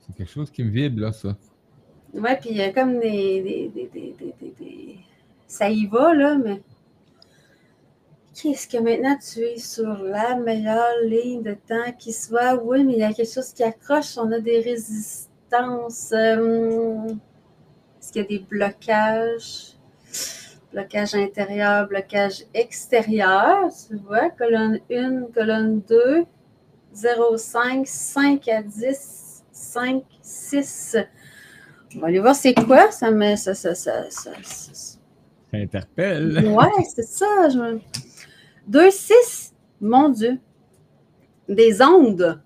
[0.00, 1.36] C'est quelque chose qui me vibre, là, ça.
[2.12, 4.14] Ouais, puis il y a comme des, des, des,
[4.58, 4.98] des,
[5.46, 6.62] Ça y va, là, mais.
[8.34, 12.56] Qu'est-ce que maintenant tu es sur la meilleure ligne de temps qui soit?
[12.56, 16.10] Oui, mais il y a quelque chose qui accroche, on a des résistances.
[16.12, 17.06] euh,
[18.14, 19.72] qu'il y a des blocages?
[20.72, 26.24] Blocage intérieur, blocage extérieur, tu vois, colonne 1, colonne 2,
[26.92, 30.96] 0, 5, 5 à 10, 5, 6.
[31.96, 32.90] On va aller voir c'est quoi.
[32.90, 33.36] Ça me.
[33.36, 34.98] Ça, ça, ça, ça, ça- Ça
[35.52, 36.44] interpelle.
[36.48, 37.48] Ouais, c'est ça.
[37.50, 37.80] Je me...
[38.66, 39.54] 2, 6.
[39.80, 40.38] Mon Dieu.
[41.48, 42.40] Des ondes.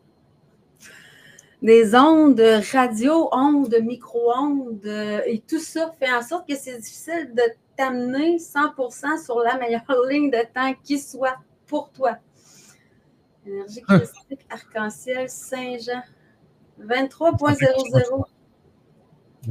[1.61, 2.41] Des ondes
[2.73, 4.87] radio, ondes, micro-ondes.
[4.87, 7.43] euh, Et tout ça fait en sorte que c'est difficile de
[7.77, 12.17] t'amener 100% sur la meilleure ligne de temps qui soit pour toi.
[13.47, 16.03] Énergie christique, arc-en-ciel, Saint-Jean.
[16.81, 18.25] 23.00.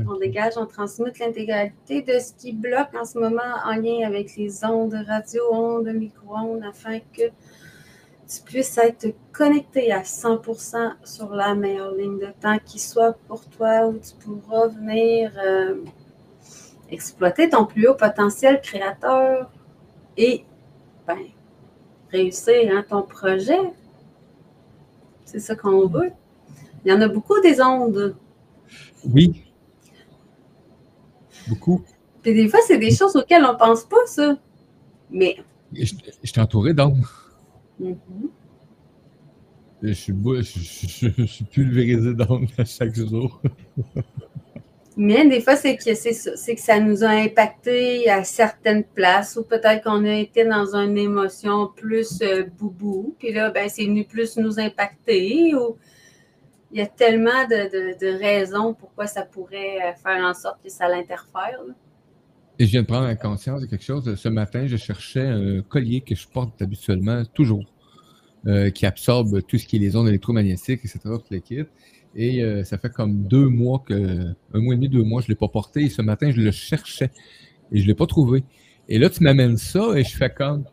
[0.08, 4.36] On dégage, on transmute l'intégralité de ce qui bloque en ce moment en lien avec
[4.36, 7.24] les ondes radio, ondes, micro-ondes, afin que
[8.28, 13.46] tu puisses être connecté à 100% sur la meilleure ligne de temps qui soit pour
[13.50, 15.76] toi, où tu pourras venir euh,
[16.90, 19.50] exploiter ton plus haut potentiel créateur
[20.18, 20.44] et
[21.08, 21.20] ben,
[22.12, 23.60] réussir hein, ton projet.
[25.24, 26.12] C'est ça qu'on veut.
[26.84, 28.16] Il y en a beaucoup des ondes.
[29.06, 29.44] Oui.
[31.48, 31.82] Beaucoup.
[32.22, 34.38] Puis des fois, c'est des choses auxquelles on ne pense pas, ça.
[35.10, 35.38] Mais.
[35.72, 37.04] Je, je t'ai entouré d'ondes.
[37.80, 38.30] Mhm.
[39.84, 41.46] Je suis, je, je- je suis
[42.58, 43.40] à chaque jour.
[45.00, 49.44] Mais des fois, c'est que c'est que ça nous a impacté à certaines places ou
[49.44, 54.06] peut-être qu'on a été dans une émotion plus euh, boubou, puis là, ben, c'est venu
[54.06, 55.78] plus nous impacter ou
[56.72, 60.58] il y a tellement de, de- de raisons pourquoi ça pourrait euh, faire en sorte
[60.64, 61.62] que ça l'interfère.
[62.60, 64.16] Et je viens de prendre conscience de quelque chose.
[64.16, 67.66] Ce matin, je cherchais un collier que je porte habituellement, toujours,
[68.48, 71.64] euh, qui absorbe tout ce qui est les ondes électromagnétiques, etc., tout le kit.
[72.16, 75.28] Et euh, ça fait comme deux mois que, un mois et demi, deux mois, je
[75.28, 75.84] ne l'ai pas porté.
[75.84, 77.12] Et ce matin, je le cherchais
[77.72, 78.44] et je ne l'ai pas trouvé.
[78.90, 80.64] Et là, tu m'amènes ça et je fais comme,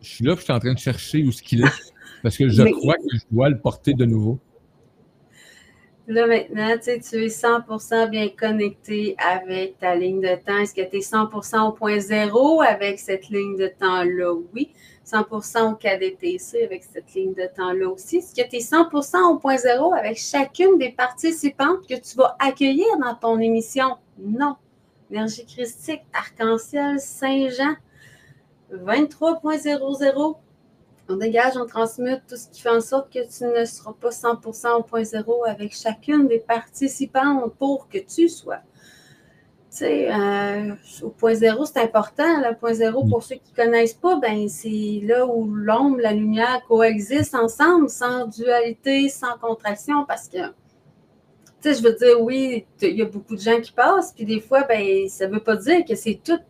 [0.00, 1.92] je suis là, puis je suis en train de chercher où ce qu'il est.
[2.22, 4.38] Parce que je Mais- crois que je dois le porter de nouveau.
[6.08, 10.58] Là, maintenant, tu es 100% bien connecté avec ta ligne de temps.
[10.58, 14.34] Est-ce que tu es 100% au point zéro avec cette ligne de temps-là?
[14.52, 14.72] Oui.
[15.06, 18.16] 100% au KDTC avec cette ligne de temps-là aussi.
[18.18, 22.36] Est-ce que tu es 100% au point zéro avec chacune des participantes que tu vas
[22.38, 23.96] accueillir dans ton émission?
[24.18, 24.56] Non.
[25.10, 27.74] Énergie christique, arc-en-ciel, Saint-Jean,
[28.72, 30.36] 23.00.
[31.12, 34.08] On dégage, on transmute tout ce qui fait en sorte que tu ne seras pas
[34.08, 38.60] 100% au point zéro avec chacune des participantes pour que tu sois.
[39.70, 42.40] Tu sais, euh, au point zéro, c'est important.
[42.40, 46.14] Le point zéro, pour ceux qui ne connaissent pas, ben, c'est là où l'ombre, la
[46.14, 50.54] lumière coexistent ensemble, sans dualité, sans contraction, parce que, tu
[51.60, 54.40] sais, je veux dire, oui, il y a beaucoup de gens qui passent, puis des
[54.40, 56.40] fois, ben, ça ne veut pas dire que c'est tout,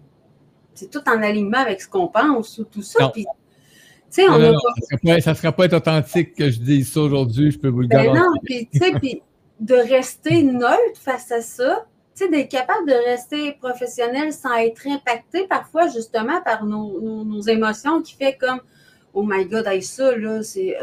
[0.75, 3.09] c'est tout en alignement avec ce qu'on pense ou tout ça.
[3.09, 3.27] Puis,
[4.15, 6.51] tu sais, on Non, a non, pas ça ne sera, sera pas être authentique que
[6.51, 8.23] je dise ça aujourd'hui, je peux vous le Ben garantir.
[8.23, 9.23] non, puis tu sais, puis
[9.61, 14.87] de rester neutre face à ça, tu sais, d'être capable de rester professionnel sans être
[14.87, 18.61] impacté parfois justement par nos, nos- nos émotions qui fait comme
[19.15, 20.77] Oh my God, hey, ça, là, c'est.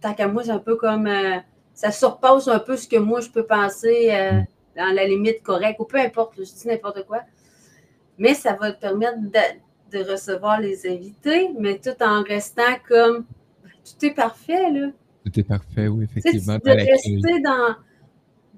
[0.00, 1.06] Tant qu'à moi, c'est un peu comme.
[1.06, 1.38] euh,
[1.74, 4.40] ça surpasse un peu ce que moi je peux penser euh,
[4.76, 7.20] dans la limite correcte, ou peu importe, je dis n'importe quoi.
[8.18, 9.38] Mais ça va te permettre de,
[9.92, 13.24] de recevoir les invités, mais tout en restant comme.
[13.84, 14.88] Tout est parfait, là.
[15.24, 16.54] Tout est parfait, oui, Tu sais, effectivement.
[16.54, 16.92] de dans l'accueil.
[16.92, 17.74] rester dans,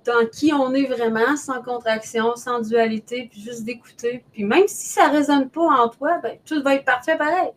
[0.05, 4.25] dans qui on est vraiment, sans contraction, sans dualité, puis juste d'écouter.
[4.33, 7.51] Puis même si ça ne résonne pas en toi, ben, tout va être parfait pareil.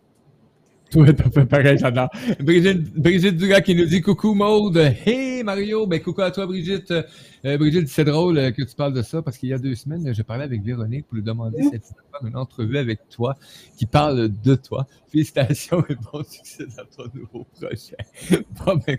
[0.91, 2.09] Tout est parfait pareil, j'adore.
[2.39, 4.77] Brigitte, Brigitte Dugas qui nous dit coucou Maude.
[5.05, 6.91] Hey Mario, ben coucou à toi Brigitte.
[6.91, 9.75] Euh, Brigitte, c'est drôle euh, que tu parles de ça parce qu'il y a deux
[9.75, 13.35] semaines, j'ai parlé avec Véronique pour lui demander si elle pouvait une entrevue avec toi
[13.77, 14.87] qui parle de toi.
[15.11, 17.97] Félicitations et bon succès dans ton nouveau projet.
[18.65, 18.97] Bon, ben,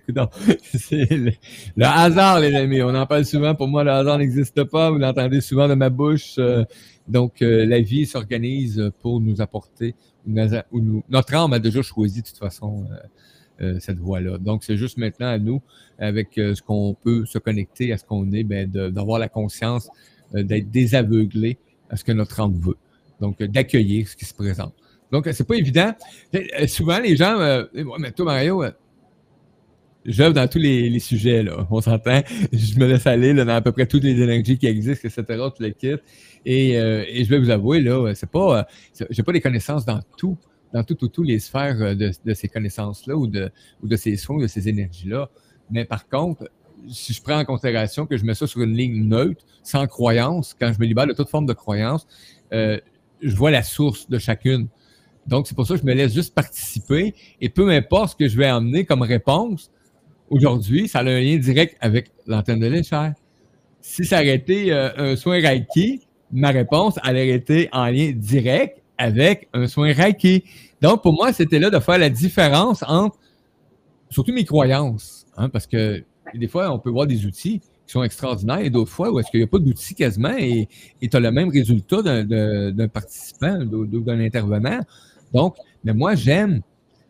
[0.62, 1.32] c'est le,
[1.76, 2.82] le hasard, les amis.
[2.82, 3.54] On en parle souvent.
[3.54, 4.90] Pour moi, le hasard n'existe pas.
[4.90, 6.36] Vous l'entendez souvent de ma bouche.
[6.38, 6.64] Euh,
[7.08, 9.94] donc, euh, la vie s'organise pour nous apporter
[10.26, 12.96] notre âme a déjà choisi de toute façon euh,
[13.64, 14.38] euh, cette voie-là.
[14.38, 15.62] Donc, c'est juste maintenant à nous,
[15.98, 19.88] avec ce qu'on peut se connecter à ce qu'on est, ben, d'avoir la conscience
[20.32, 22.76] d'être désaveuglé à ce que notre âme veut.
[23.20, 24.74] Donc, d'accueillir ce qui se présente.
[25.10, 25.92] Donc, c'est pas évident.
[26.66, 27.64] Souvent, les gens, euh,
[27.98, 28.62] mais toi, Mario,
[30.08, 31.66] j'œuvre dans tous les, sujets, là.
[31.70, 32.22] On s'entend.
[32.52, 35.62] Je me laisse aller dans à peu près toutes les énergies qui existent, etc., tout
[35.62, 35.94] le kit.
[36.44, 39.84] Et, euh, et je vais vous avouer, là, c'est pas, euh, j'ai pas des connaissances
[39.84, 40.36] dans tout,
[40.72, 43.50] dans tout, tout, tout les sphères euh, de, de ces connaissances-là ou de,
[43.82, 45.28] ou de ces soins, de ces énergies-là.
[45.70, 46.48] Mais par contre,
[46.88, 50.56] si je prends en considération que je mets ça sur une ligne neutre, sans croyance,
[50.58, 52.06] quand je me libère de toute forme de croyance,
[52.50, 54.68] je vois la source de chacune.
[55.26, 58.28] Donc, c'est pour ça que je me laisse juste participer et peu importe ce que
[58.28, 59.70] je vais amener comme réponse,
[60.30, 63.14] aujourd'hui, ça a un lien direct avec l'antenne de l'échelle.
[63.80, 66.02] Si ça aurait été euh, un soin Reiki,
[66.32, 70.44] ma réponse elle aurait été en lien direct avec un soin Reiki.
[70.80, 73.16] Donc, pour moi, c'était là de faire la différence entre,
[74.10, 76.02] surtout mes croyances, hein, parce que
[76.34, 79.30] des fois, on peut voir des outils qui sont extraordinaires et d'autres fois où est-ce
[79.30, 80.68] qu'il n'y a pas d'outils quasiment et
[81.00, 84.80] tu as le même résultat d'un- participant ou d'un intervenant.
[85.32, 86.60] Donc, mais moi, j'aime,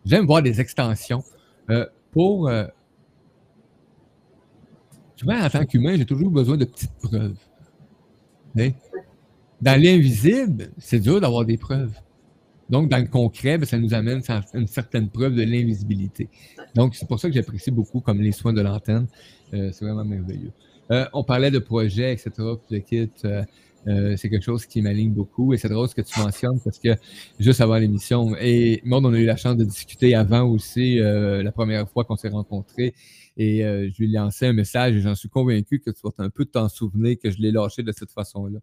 [0.06, 1.24] j'aime voir des extensions.
[1.70, 2.48] Euh, pour.
[2.48, 2.64] euh,
[5.18, 7.36] souvent, en tant qu'humain, j'ai toujours besoin de petites preuves.
[8.54, 8.74] Mais
[9.60, 11.92] dans l'invisible, c'est dur d'avoir des preuves.
[12.70, 16.28] Donc, dans le concret, ben, ça nous amène à une certaine preuve de l'invisibilité.
[16.74, 19.06] Donc, c'est pour ça que j'apprécie beaucoup comme les soins de l'antenne.
[19.54, 20.52] Euh, c'est vraiment merveilleux.
[20.90, 22.30] Euh, on parlait de projets, etc.
[22.86, 25.54] Kit, euh, c'est quelque chose qui m'aligne beaucoup.
[25.54, 26.90] Et c'est drôle ce que tu mentionnes parce que
[27.40, 31.52] juste avant l'émission, et moi, on a eu la chance de discuter avant aussi, la
[31.52, 32.94] première fois qu'on s'est rencontrés.
[33.38, 36.10] Et euh, je lui ai lancé un message et j'en suis convaincu que tu vas
[36.18, 38.58] un peu t'en souvenir que je l'ai lâché de cette façon-là.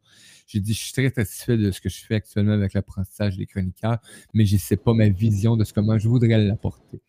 [0.47, 3.45] J'ai dit, je suis très satisfait de ce que je fais actuellement avec l'apprentissage des
[3.45, 3.99] chroniqueurs,
[4.33, 7.01] mais je ne sais pas ma vision de ce comment je voudrais l'apporter.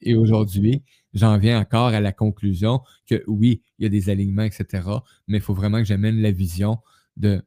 [0.00, 4.42] Et aujourd'hui, j'en viens encore à la conclusion que oui, il y a des alignements,
[4.42, 4.88] etc.,
[5.28, 6.78] mais il faut vraiment que j'amène la vision
[7.16, 7.42] de,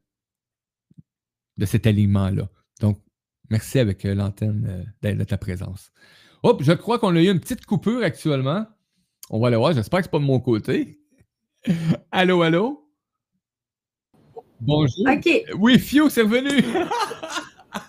[1.58, 2.48] de cet alignement-là.
[2.80, 3.02] Donc,
[3.50, 5.90] merci avec euh, l'antenne euh, de, ta présence.
[6.42, 8.66] Hop, je crois qu'on a eu une petite coupure actuellement.
[9.30, 10.98] On va aller voir, j'espère que ce n'est pas de mon côté.
[12.10, 12.88] allô, allô?
[14.60, 15.06] Bonjour.
[15.08, 15.44] OK.
[15.58, 16.50] Oui, Fio, c'est revenu.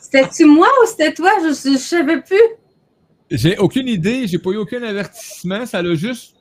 [0.02, 1.32] C'était-tu moi ou c'était toi?
[1.42, 2.42] Je ne savais plus.
[3.30, 6.36] J'ai aucune idée, j'ai pas eu aucun avertissement, ça l'a juste.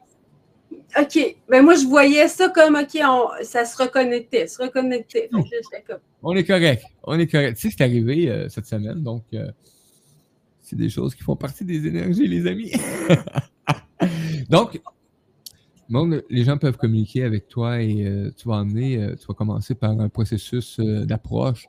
[0.99, 1.36] OK.
[1.49, 5.28] Ben moi, je voyais ça comme OK, on- ça se reconnectait, se reconnectait.
[5.32, 5.40] Là,
[5.86, 7.57] comme On est correct, on est correct.
[7.59, 9.51] Tu sais, c'est arrivé euh, cette semaine, donc euh,
[10.61, 12.72] c'est des choses qui font partie des énergies, les amis.
[14.49, 14.80] donc,
[16.30, 19.74] les gens peuvent communiquer avec toi et euh, tu vas emmener, euh, tu vas commencer
[19.74, 21.68] par un processus euh, d'approche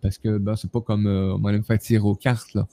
[0.00, 2.54] parce que ben, c'est pas comme on va me faire tirer aux cartes.
[2.54, 2.68] Là.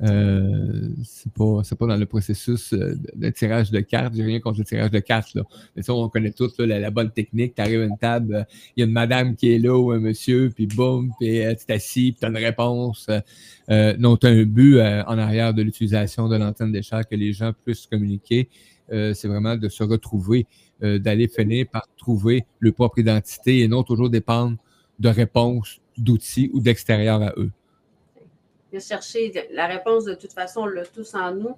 [0.00, 4.14] Euh, c'est pas, pas dans le processus euh, de, tirage de cartes.
[4.14, 5.34] J'ai rien contre le tirage de cartes.
[5.34, 5.42] Là.
[5.74, 7.54] Mais ça, on connaît tous là, la, bonne technique.
[7.56, 8.44] Tu arrives à une table, euh,
[8.76, 11.54] il y a une madame qui est là ou un monsieur, puis boum, puis euh,
[11.54, 13.08] tu t'assis, puis tu as une réponse.
[13.68, 17.32] Non, tu as un but en arrière de l'utilisation de l'antenne des chats que les
[17.32, 18.48] gens puissent communiquer.
[18.90, 20.46] C'est vraiment de se retrouver,
[20.80, 24.56] d'aller finir par trouver leur propre identité et non toujours dépendre
[24.98, 27.50] de réponses, d'outils ou d'extérieur à eux.
[28.72, 31.56] De chercher la réponse de toute façon, on l'a tous en nous.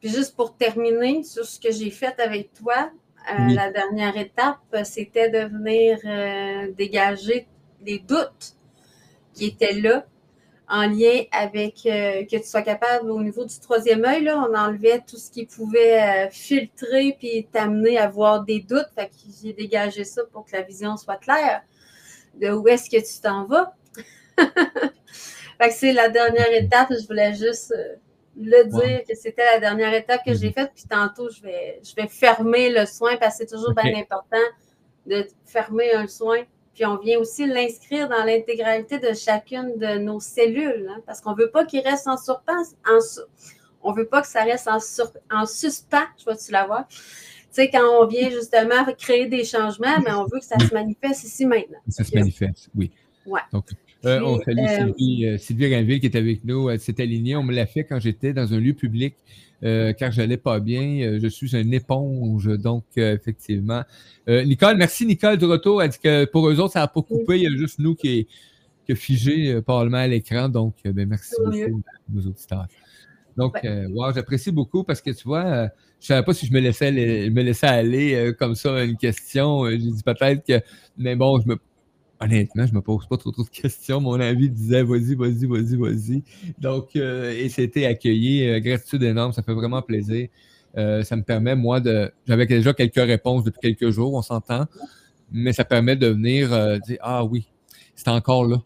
[0.00, 2.90] Puis juste pour terminer sur ce que j'ai fait avec toi,
[3.30, 3.54] euh, Oui.
[3.54, 7.46] la dernière étape, euh, c'était de venir euh, dégager
[7.84, 8.54] les doutes
[9.34, 10.06] qui étaient là
[10.68, 14.54] en lien avec euh, que tu sois capable au niveau du troisième œil, là, on
[14.54, 18.88] enlevait tout ce qui pouvait filtrer puis t'amener à avoir des doutes.
[18.94, 21.62] Fait que j'ai dégagé ça pour que la vision soit claire
[22.34, 23.74] de où est-ce que tu t'en vas.
[25.60, 26.88] Fait que c'est la dernière étape.
[26.90, 27.94] Je voulais juste euh,
[28.38, 30.72] le dire que c'était la dernière étape que j'ai faite.
[30.74, 34.44] Puis tantôt, je vais, je vais fermer le soin parce que c'est toujours bien important
[35.06, 36.42] de fermer un soin.
[36.74, 40.88] Puis on vient aussi l'inscrire dans l'intégralité de chacune de nos cellules.
[40.90, 42.74] hein, parce qu'on ne veut pas qu'il reste en surpasse.
[42.86, 43.20] En, su-
[43.82, 46.04] on ne veut pas que ça reste en, sur- en suspens.
[46.18, 46.86] Je vais-tu l'avoir?
[46.88, 46.96] Tu
[47.62, 51.24] sais, quand on vient justement créer des changements, mais on veut que ça se manifeste
[51.24, 51.78] ici maintenant.
[51.88, 52.92] Ça se manifeste, oui.
[53.24, 53.40] Ouais.
[53.50, 53.64] Donc,
[54.04, 56.70] euh, on salue euh, Sylvie, euh, Sylvie Rainville qui est avec nous.
[56.70, 57.34] Elle s'est alignée.
[57.36, 59.14] On me l'a fait quand j'étais dans un lieu public,
[59.64, 61.18] euh, car je n'allais pas bien.
[61.20, 63.82] Je suis une éponge, donc euh, effectivement.
[64.28, 65.82] Nicole, merci Nicole du retour.
[65.82, 67.36] Elle dit que pour eux autres, ça n'a pas coupé.
[67.36, 68.26] Il y a juste nous qui est,
[68.84, 70.48] qui est figé probablement à l'écran.
[70.48, 71.82] Donc, ben, merci beaucoup,
[72.12, 72.66] nos auditeurs.
[73.36, 73.86] Donc, Ouais.
[73.92, 75.68] wow, j'apprécie beaucoup parce que tu vois, je ne
[76.00, 79.68] savais pas si je me laissais aller, me laissais aller comme ça à une question.
[79.70, 80.60] J'ai dit peut-être que,
[80.96, 81.56] mais bon, je me
[82.20, 84.00] Honnêtement, je me pose pas trop, trop de questions.
[84.00, 86.22] Mon avis disait vas-y, vas-y, vas-y, vas-y.
[86.58, 88.48] Donc, euh, et c'était accueilli.
[88.48, 90.28] Euh, gratitude énorme, ça fait vraiment plaisir.
[90.78, 92.10] Euh, ça me permet, moi, de.
[92.26, 94.64] J'avais déjà quelques réponses depuis quelques jours, on s'entend,
[95.30, 97.48] mais ça permet de venir dire Ah oui,
[97.94, 98.62] c'est encore là.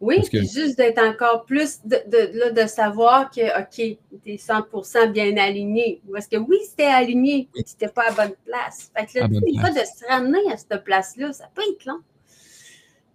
[0.00, 4.30] Oui, que- puis juste d'être encore plus de, de, là, de savoir que, OK, tu
[4.32, 4.66] es 100
[5.12, 6.02] bien aligné.
[6.12, 8.90] Parce que oui, c'était aligné, mais tu n'étais pas à bonne place.
[8.94, 12.00] Fait que là, des fois, de se ramener à cette place-là, ça peut être long.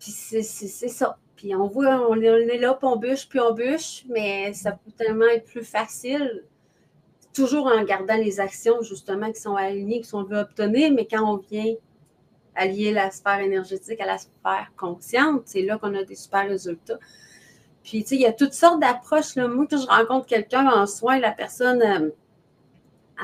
[0.01, 0.41] Puis c'est
[0.89, 1.17] ça.
[1.35, 4.91] Puis on voit, on, est- là, puis on bûche, puis on bûche, mais ça peut
[4.97, 6.43] tellement être plus facile,
[7.33, 11.23] toujours en gardant les actions, justement, qui sont alignées, qui sont veut obtenir, mais quand
[11.23, 11.75] on vient
[12.55, 16.99] allier la sphère énergétique à la sphère consciente, c'est là qu'on a des super résultats.
[17.83, 19.35] Puis, tu sais, il y a toutes sortes d'approches.
[19.37, 22.09] Moi, quand je rencontre quelqu'un en soins, la personne, euh,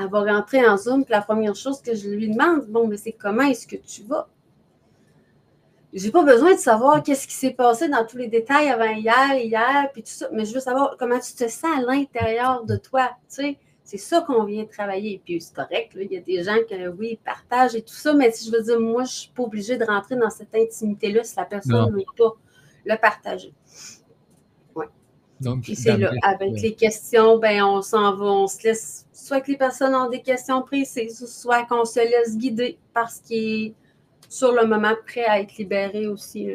[0.00, 2.96] elle va rentrer en Zoom, puis la première chose que je lui demande, bon, mais
[2.96, 4.28] c'est comment est-ce que tu vas?
[5.92, 9.34] J'ai pas besoin de savoir qu'est-ce qui s'est passé dans tous les détails avant hier,
[9.34, 12.76] hier, puis tout ça, mais je veux savoir comment tu te sens à l'intérieur de
[12.76, 13.58] toi, tu sais.
[13.84, 15.22] C'est ça qu'on vient travailler.
[15.24, 18.12] Puis c'est correct, là, il y a des gens qui, oui, partagent et tout ça,
[18.12, 21.24] mais si je veux dire, moi, je suis pas obligée de rentrer dans cette intimité-là
[21.24, 22.34] si la personne ne veut pas
[22.84, 23.54] le partager.
[24.74, 24.84] Ouais.
[25.40, 29.40] Donc, Puis c'est là, avec les questions, ben on s'en va, on se laisse, soit
[29.40, 33.74] que les personnes ont des questions précises, soit qu'on se laisse guider parce qu'il est
[34.28, 36.48] sur le moment prêt à être libéré aussi.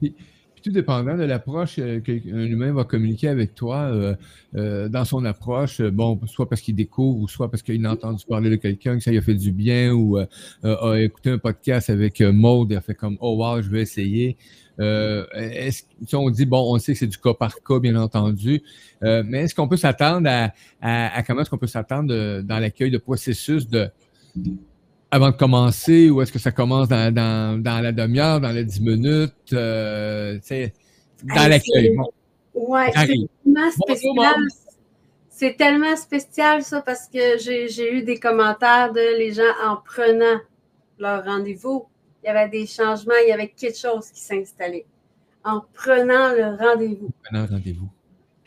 [0.00, 0.14] Puis
[0.62, 4.14] tout dépendant de l'approche euh, qu'un humain va communiquer avec toi, euh,
[4.56, 8.24] euh, dans son approche, bon, soit parce qu'il découvre, ou soit parce qu'il a entendu
[8.26, 11.88] parler de quelqu'un, que ça lui a fait du bien, ou a écouté un podcast
[11.88, 14.36] avec Maud et a fait comme Oh wow, je vais essayer.
[14.78, 15.84] Est-ce,
[16.14, 18.62] on dit, bon, on sait que c'est du cas par cas, bien entendu,
[19.02, 20.52] mais est-ce qu'on peut s'attendre à,
[20.82, 23.88] à- comment est-ce qu'on peut s'attendre dans l'accueil de processus de
[25.10, 26.88] avant de commencer ou est-ce que ça commence?
[26.88, 30.38] Dans, dans, dans la demi-heure, dans les 10 minutes, euh,
[31.24, 31.96] dans l'accueil?
[31.96, 32.06] Bon,
[32.54, 34.34] Ouais, c'est tellement spécial.
[35.28, 40.40] C'est tellement spécial ça parce que j'ai eu des commentaires de les gens en prenant
[40.98, 41.86] leur rendez-vous.
[42.22, 44.84] Il y avait des changements, il y avait quelque chose qui s'installait.
[45.42, 47.10] En prenant le rendez-vous.
[47.24, 47.88] maintenant, rendez-vous.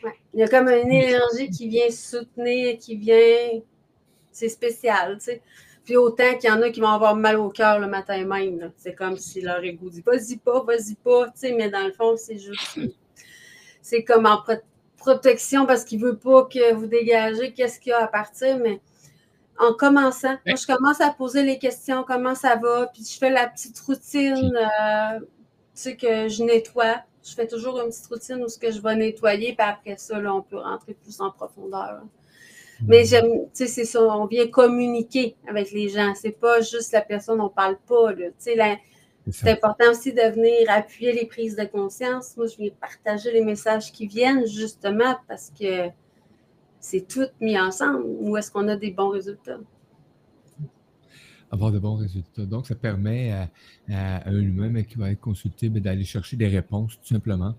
[0.04, 0.12] Ouais.
[0.32, 3.60] Il y a comme une énergie qui vient soutenir, qui vient.
[4.30, 5.42] C'est spécial, tu sais.
[5.84, 8.72] Puis autant qu'il y en a qui vont avoir mal au cœur le matin même.
[8.76, 11.92] C'est comme si leur égout dit vas-y pas, vas-y pas, tu sais, mais dans le
[11.92, 12.78] fond, c'est juste.
[13.82, 14.54] C'est comme en pro-
[14.96, 18.80] protection parce qu'il veut pas que vous dégagez qu'est-ce qu'il y a à partir, mais
[19.58, 23.30] en commençant, moi, je commence à poser les questions, comment ça va, puis je fais
[23.30, 25.26] la petite routine, euh, tu
[25.74, 27.02] sais, que je nettoie.
[27.22, 30.18] Je fais toujours une petite routine où ce que je vais nettoyer, puis après ça,
[30.18, 32.02] là, on peut rentrer plus en profondeur.
[32.82, 36.12] Mais j'aime, tu sais, c'est ça, on vient communiquer avec les gens.
[36.14, 38.26] C'est pas juste la personne, on parle pas, là.
[38.28, 38.80] Tu sais,
[39.30, 42.36] C'est important aussi de venir appuyer les prises de conscience.
[42.36, 45.88] Moi, je viens partager les messages qui viennent, justement, parce que
[46.80, 48.04] c'est tout mis ensemble.
[48.04, 49.60] Où est-ce qu'on a des bons résultats?
[51.50, 52.44] Avoir de bons résultats.
[52.44, 53.48] Donc, ça permet à,
[53.90, 57.54] à un humain mais qui va être consulté ben, d'aller chercher des réponses, tout simplement.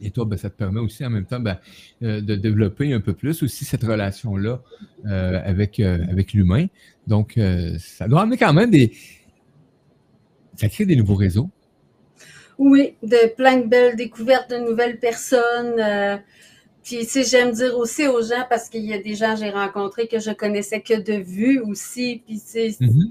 [0.00, 1.58] Et toi, ben, ça te permet aussi en même temps ben,
[2.02, 4.62] euh, de développer un peu plus aussi cette relation-là
[5.06, 6.66] euh, avec, euh, avec l'humain.
[7.06, 7.38] Donc,
[7.78, 8.92] ça doit amener quand même des.
[10.56, 11.50] Ça crée des nouveaux réseaux.
[12.58, 16.20] Oui, de plein de belles découvertes de nouvelles personnes.
[16.82, 19.40] puis, tu sais, j'aime dire aussi aux gens, parce qu'il y a des gens que
[19.40, 22.22] j'ai rencontrés que je connaissais que de vue aussi.
[22.24, 23.10] Puis, tu sais, Mhm.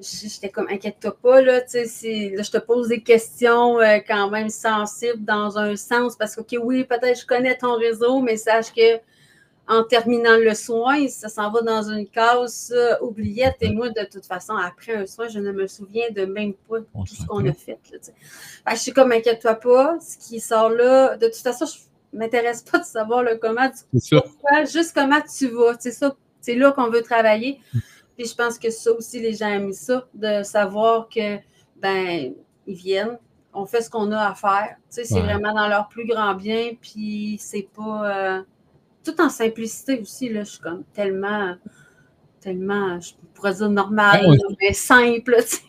[0.00, 4.30] J'étais comme, inquiète-toi pas, là, tu sais, là, je te pose des questions euh, quand
[4.30, 8.36] même sensibles dans un sens, parce que, OK, oui, peut-être je connais ton réseau, mais
[8.36, 9.00] sache que
[9.66, 13.56] en terminant le soin, ça s'en va dans une case ça, oubliette.
[13.60, 16.76] Et moi, de toute façon, après un soin, je ne me souviens de même pas
[16.92, 17.78] On tout ce qu'on a fait.
[17.90, 21.78] Là, je suis comme, inquiète-toi pas, ce qui sort là, de toute façon, je
[22.12, 25.76] ne m'intéresse pas de savoir le comment tu pourquoi, juste comment tu vas.
[25.78, 27.60] C'est ça, c'est là qu'on veut travailler.
[28.16, 31.38] Puis je pense que ça aussi, les gens aiment ça, de savoir que,
[31.80, 32.32] ben,
[32.66, 33.18] ils viennent,
[33.52, 34.76] on fait ce qu'on a à faire.
[34.90, 35.22] Tu sais, c'est Ouais.
[35.22, 38.38] vraiment dans leur plus grand bien, puis c'est pas.
[38.38, 38.42] euh,
[39.04, 41.54] tout en simplicité aussi, là, je suis comme tellement,
[42.40, 45.62] tellement, je pourrais dire normal, Ouais, mais simple, tu sais.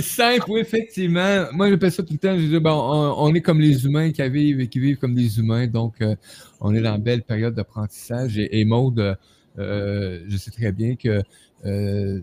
[0.00, 1.46] Simple, oui, effectivement.
[1.52, 2.36] Moi, j'appelle ça tout le temps.
[2.38, 5.14] Je dis, bon, on, on est comme les humains qui vivent et qui vivent comme
[5.14, 5.66] des humains.
[5.66, 6.14] Donc, euh,
[6.60, 8.38] on est dans une belle période d'apprentissage.
[8.38, 9.16] Et, et Maude,
[9.58, 11.22] euh, je sais très bien que
[11.64, 12.20] euh,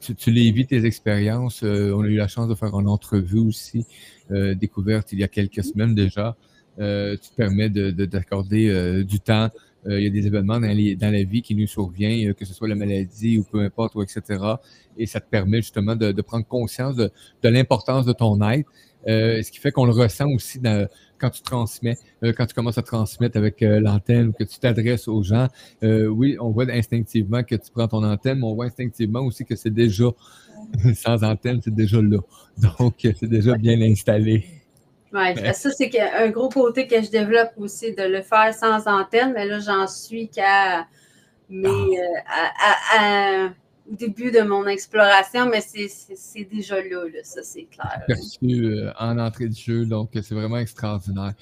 [0.00, 1.62] tu, tu les vis, tes expériences.
[1.62, 3.86] Euh, on a eu la chance de faire une entrevue aussi,
[4.30, 6.36] euh, découverte il y a quelques semaines déjà.
[6.78, 9.50] Euh, tu te permets de, de- d'accorder euh, du temps.
[9.86, 12.34] Euh, il y a des événements dans, les- dans la vie qui nous surviennent, euh,
[12.34, 14.60] que ce soit la maladie ou peu importe, ou etc.
[14.96, 17.10] Et ça te permet justement de, de prendre conscience de,
[17.42, 18.70] de l'importance de ton être.
[19.08, 20.86] Euh, ce qui fait qu'on le ressent aussi dans-
[21.18, 24.58] quand tu transmets, euh, quand tu commences à transmettre avec euh, l'antenne ou que tu
[24.58, 25.48] t'adresses aux gens.
[25.82, 29.54] Oui, on voit instinctivement que tu prends ton antenne, mais on voit instinctivement aussi que
[29.56, 30.04] c'est déjà
[30.94, 32.18] sans antenne, c'est déjà là.
[32.78, 34.44] Donc, c'est déjà bien installé.
[35.12, 39.32] Ouais, ça, c'est un gros côté que je développe aussi, de le faire sans antenne,
[39.34, 40.86] mais là, j'en suis qu'à
[41.52, 41.92] euh,
[42.26, 43.50] à- à- à- au
[43.90, 48.02] début de mon exploration, mais c'est- déjà là, là, ça, c'est clair.
[48.06, 51.32] perçu euh, en entrée de jeu, donc euh, c'est vraiment extraordinaire.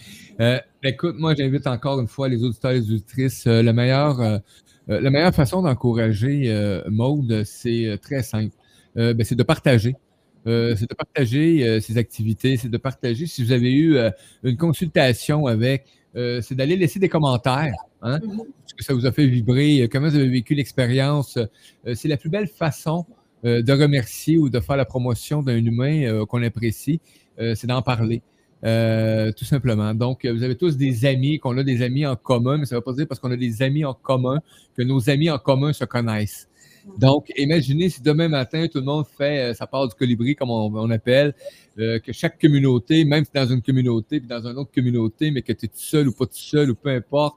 [0.41, 3.47] Euh, écoute, moi j'invite encore une fois les auditeurs et les auditrices.
[3.47, 8.55] la meilleure façon d'encourager Maude, c'est très simple.
[8.95, 9.95] Ben, c'est de partager.
[10.47, 13.99] C'est de partager ses activités, c'est de partager si vous avez eu
[14.43, 17.75] une consultation avec, c'est d'aller laisser des commentaires.
[18.03, 18.19] Hein?
[18.23, 18.43] Mhm.
[18.67, 21.37] ce que ça vous a fait vibrer, euh, comment vous avez vécu l'expérience?
[21.37, 23.05] Euh, c'est la plus belle façon
[23.45, 27.01] euh, de remercier ou de faire la promotion d'un humain qu'on apprécie,
[27.39, 28.23] c'est d'en parler.
[28.63, 29.95] Euh, tout simplement.
[29.95, 32.81] Donc, vous avez tous des amis, qu'on a des amis en commun, mais ça ne
[32.81, 34.41] veut pas dire parce qu'on a des amis en commun
[34.77, 36.49] que nos amis en commun se connaissent.
[36.99, 40.51] Donc, imaginez si demain matin, tout le monde fait euh, sa part du colibri, comme
[40.51, 41.35] on, on appelle,
[41.79, 45.43] euh, que chaque communauté, même si dans une communauté, puis dans une autre communauté, mais
[45.43, 47.37] que tu es tout seul ou pas tout seul, ou peu importe,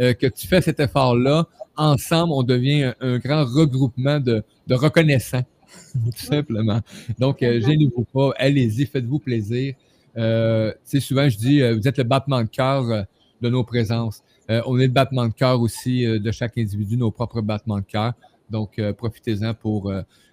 [0.00, 1.46] euh, que tu fais cet effort-là,
[1.76, 5.44] ensemble, on devient un, un grand regroupement de, de reconnaissants,
[5.92, 6.80] tout simplement.
[7.18, 9.74] Donc, euh, gênez-vous pas, allez-y, faites-vous plaisir.
[10.18, 13.02] Euh, tu sais, souvent, je dis, euh, vous êtes le battement de cœur euh,
[13.40, 14.22] de nos présences.
[14.48, 18.14] On est le battement de cœur aussi de chaque individu, nos propres battements de cœur.
[18.48, 19.92] Donc, profitez-en pour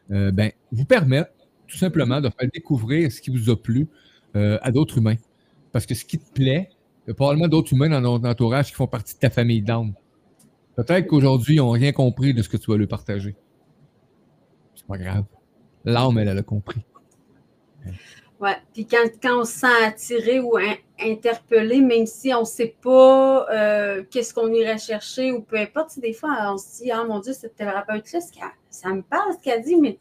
[0.10, 1.32] ben, vous permettre
[1.68, 3.90] tout simplement de faire découvrir ce qui vous a plu
[4.34, 5.18] à d'autres humains.
[5.74, 6.70] Parce que ce qui te plaît,
[7.06, 9.62] il y a probablement d'autres humains dans notre entourage qui font partie de ta famille
[9.62, 9.94] d'âme.
[10.76, 13.36] Peut-être qu'aujourd'hui, ils n'ont rien compris de ce que tu vas leur partager.
[14.76, 15.24] C'est pas grave.
[15.86, 16.82] L'âme, elle, elle a compris.
[18.40, 18.58] Ouais.
[18.74, 22.76] Puis quand, quand on se sent attiré ou in- interpellé, même si on ne sait
[22.82, 27.04] pas euh, qu'est-ce qu'on irait chercher ou peu importe, des fois, on se dit, ah
[27.06, 28.20] mon Dieu, cette thérapeute-là,
[28.70, 30.00] ça me parle ce qu'elle dit, mais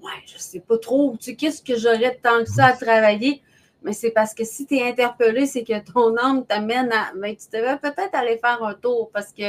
[0.00, 1.16] ouais, je sais pas trop.
[1.18, 3.42] Tu sais, qu'est-ce que j'aurais de tant que ça à travailler?
[3.82, 7.12] Mais c'est parce que si tu es interpellé, c'est que ton âme t'amène à.
[7.16, 9.44] Mais tu devais peut-être aller faire un tour parce que,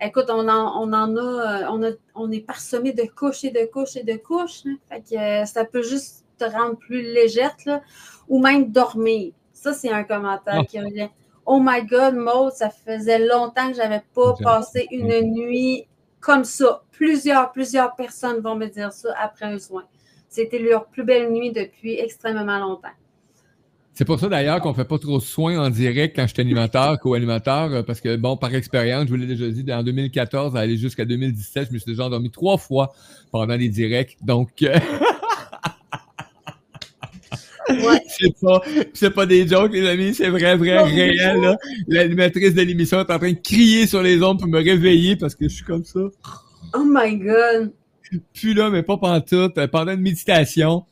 [0.00, 3.50] écoute, on en, on en a, euh, on a, on est parsemé de couches et
[3.50, 4.62] de couches et de couches.
[4.66, 4.76] hein.
[4.88, 7.80] Fait que euh, ça peut juste te rendre plus légère, là,
[8.28, 9.32] ou même dormir.
[9.52, 11.08] Ça, c'est un commentaire qui revient.
[11.46, 15.86] Oh my God, Maud, ça faisait longtemps que j'avais pas passé une nuit
[16.20, 16.82] comme ça.
[16.90, 19.84] Plusieurs, plusieurs personnes vont me dire ça après un soin.
[20.28, 22.88] C'était leur plus belle nuit depuis extrêmement longtemps.
[23.98, 26.40] C'est pour ça d'ailleurs qu'on fait pas trop de soins en direct quand je suis
[26.42, 30.54] animateur, co-animateur, euh, parce que bon, par expérience, je vous l'ai déjà dit, en 2014
[30.54, 32.92] à aller jusqu'à 2017, je me suis déjà endormi trois fois
[33.32, 34.18] pendant les directs.
[34.22, 34.78] Donc, euh,
[37.68, 38.00] Ouais.
[38.06, 38.62] c'est pas,
[38.94, 41.40] c'est pas des jokes, les amis, c'est vrai, vrai, Non, réel.
[41.40, 41.56] là.
[41.88, 45.34] L'animatrice de l'émission est en train de crier sur les ondes pour me réveiller parce
[45.34, 45.98] que je suis comme ça.
[46.74, 47.72] Oh my God!
[48.32, 50.84] Puis là, mais pas pantoute, euh, pendant une méditation.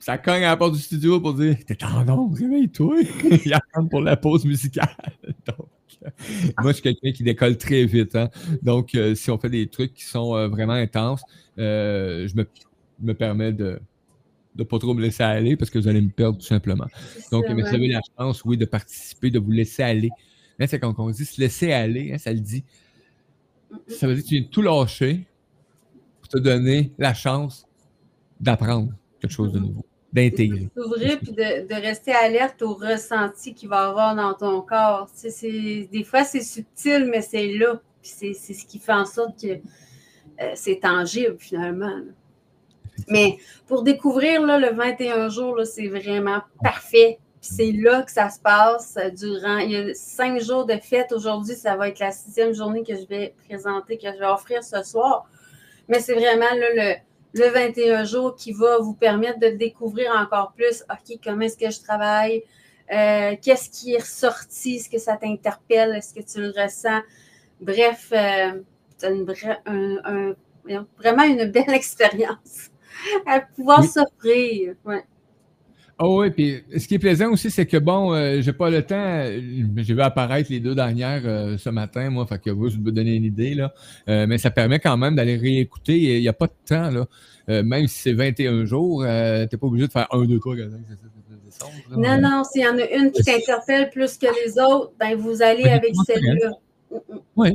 [0.00, 2.96] Ça cogne à la porte du studio pour dire T'es en onde, réveille-toi.
[3.44, 4.88] Il attend pour la pause musicale.
[5.46, 5.68] Donc,
[6.04, 6.08] euh,
[6.62, 8.16] moi, je suis quelqu'un qui décolle très vite.
[8.16, 8.30] hein.
[8.62, 11.22] Donc, euh, si on fait des trucs qui sont euh, vraiment intenses,
[11.58, 12.46] euh, je me,
[13.00, 13.78] me permets de
[14.56, 16.86] ne pas trop me laisser aller parce que vous allez me perdre tout simplement.
[17.30, 20.10] Donc, mais vous avez la chance, oui, de participer, de vous laisser aller.
[20.58, 22.64] Là, c'est quand on dit se laisser aller, hein, ça le dit.
[23.86, 25.26] Ça veut dire que tu viens de tout lâcher
[26.20, 27.66] pour te donner la chance
[28.40, 30.68] d'apprendre quelque chose de nouveau, d'intégrer.
[30.76, 35.08] S'ouvrir puis de, rester alerte au ressenti qu'il va avoir dans ton corps.
[35.42, 37.80] Des fois, c'est subtil, mais c'est là.
[38.02, 42.00] Puis c'est ce qui fait en sorte que euh, c'est tangible finalement.
[43.08, 47.18] Mais pour découvrir là, le 21 jours, c'est vraiment parfait.
[47.40, 49.58] C'est là que ça se passe durant.
[49.58, 51.12] Il y a cinq jours de fête.
[51.12, 54.62] Aujourd'hui, ça va être la sixième journée que je vais présenter, que je vais offrir
[54.62, 55.26] ce soir.
[55.88, 56.94] Mais c'est vraiment là, le,
[57.32, 61.70] le 21 jours qui va vous permettre de découvrir encore plus, OK, comment est-ce que
[61.70, 62.42] je travaille,
[62.92, 67.00] euh, qu'est-ce qui est ressorti, est-ce que ça t'interpelle, est-ce que tu le ressens?
[67.60, 68.60] Bref, euh,
[68.98, 69.26] c'est une
[69.66, 70.34] un-
[70.68, 72.70] un- vraiment une belle expérience
[73.26, 73.88] à pouvoir Oui.
[73.88, 74.74] s'offrir.
[74.84, 75.04] Ouais.
[76.02, 78.82] Oh oui, puis ce qui est plaisant aussi, c'est que bon, euh, j'ai pas le
[78.82, 78.94] temps.
[78.96, 79.38] euh,
[79.76, 82.82] J'ai vu apparaître les deux dernières euh, ce matin, moi, fait que vous, je vais
[82.84, 83.74] vous donner une idée, là.
[84.08, 85.98] Euh, mais ça permet quand même d'aller réécouter.
[86.16, 87.06] Il n'y a pas de temps, là.
[87.62, 90.70] Même si c'est 21 jours, euh, t'es pas obligé de faire 1, 2, 3, 4,
[90.70, 91.58] 5, 6, 7, 8, 9, 10,
[91.96, 92.02] 11.
[92.02, 92.18] là.
[92.18, 95.42] Non, non, s'il y en a une qui t'interpelle plus que les autres, ben vous
[95.42, 96.52] allez Oui, avec celle-là.
[97.36, 97.50] Mm.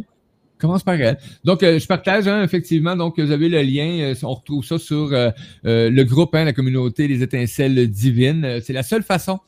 [0.57, 1.17] Commence par elle.
[1.43, 4.77] Donc, euh, je partage, hein, effectivement, donc vous avez le lien, euh, on retrouve ça
[4.79, 5.31] sur euh,
[5.63, 8.59] le groupe, hein, la communauté des étincelles divines.
[8.61, 9.39] C'est la seule façon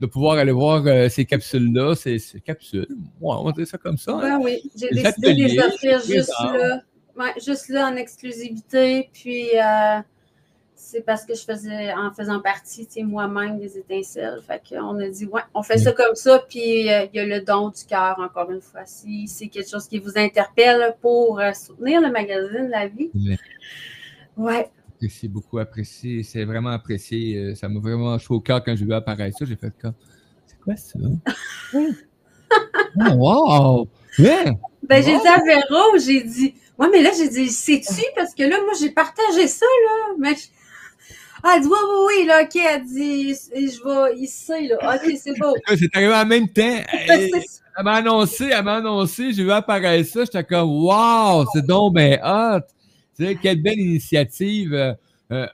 [0.00, 1.94] de pouvoir aller voir ces capsules-là.
[1.94, 2.86] Ces, ces capsules,
[3.20, 4.12] ouais, on va dire ça comme ça.
[4.12, 4.20] hein.
[4.20, 6.82] Ben oui, j'ai Les décidé de les offrir les juste là.
[7.16, 9.10] Ouais, juste là en exclusivité.
[9.12, 9.46] Puis
[10.80, 14.40] c'est parce que je faisais en faisant partie, tu sais, moi-même des étincelles.
[14.46, 16.38] Fait qu'on a dit ouais, on fait ça comme ça.
[16.48, 18.82] Puis euh, il y a le don du cœur, encore une fois.
[18.86, 23.10] Si c'est quelque chose qui vous interpelle pour euh, soutenir le magazine La Vie.
[24.36, 24.70] Ouais.
[24.94, 26.22] Apprécié, beaucoup apprécié.
[26.22, 27.36] C'est vraiment apprécié.
[27.36, 29.44] Euh, Ça m'a vraiment chaud au cœur quand j'ai vu apparaître ça.
[29.44, 29.94] J'ai fait comme,
[30.46, 30.98] c'est quoi ça?
[31.74, 33.88] oh, wow!
[34.18, 34.52] Ouais!
[34.82, 38.02] Ben, j'ai dit à Véro, j'ai dit, ouais, mais là, j'ai dit, sais-tu?
[38.16, 40.14] Parce que là, moi, j'ai partagé ça, là.
[40.18, 40.46] Mais je-
[41.42, 42.56] Ah, elle dit, oui, oui, oui, là, OK.
[42.56, 44.94] Elle dit, je vais, sait, là.
[44.94, 45.54] OK, c'est beau.
[45.68, 46.82] C'est arrivé en même temps.
[47.08, 47.30] Elle
[47.78, 50.24] elle m'a annoncé, elle m'a annoncé, j'ai vu apparaître ça.
[50.24, 51.46] J'étais comme, wow!
[51.52, 52.66] C'est donc ben hot!
[53.16, 54.74] Tu sais, quelle belle initiative.
[54.74, 54.94] Euh,
[55.30, 55.46] euh,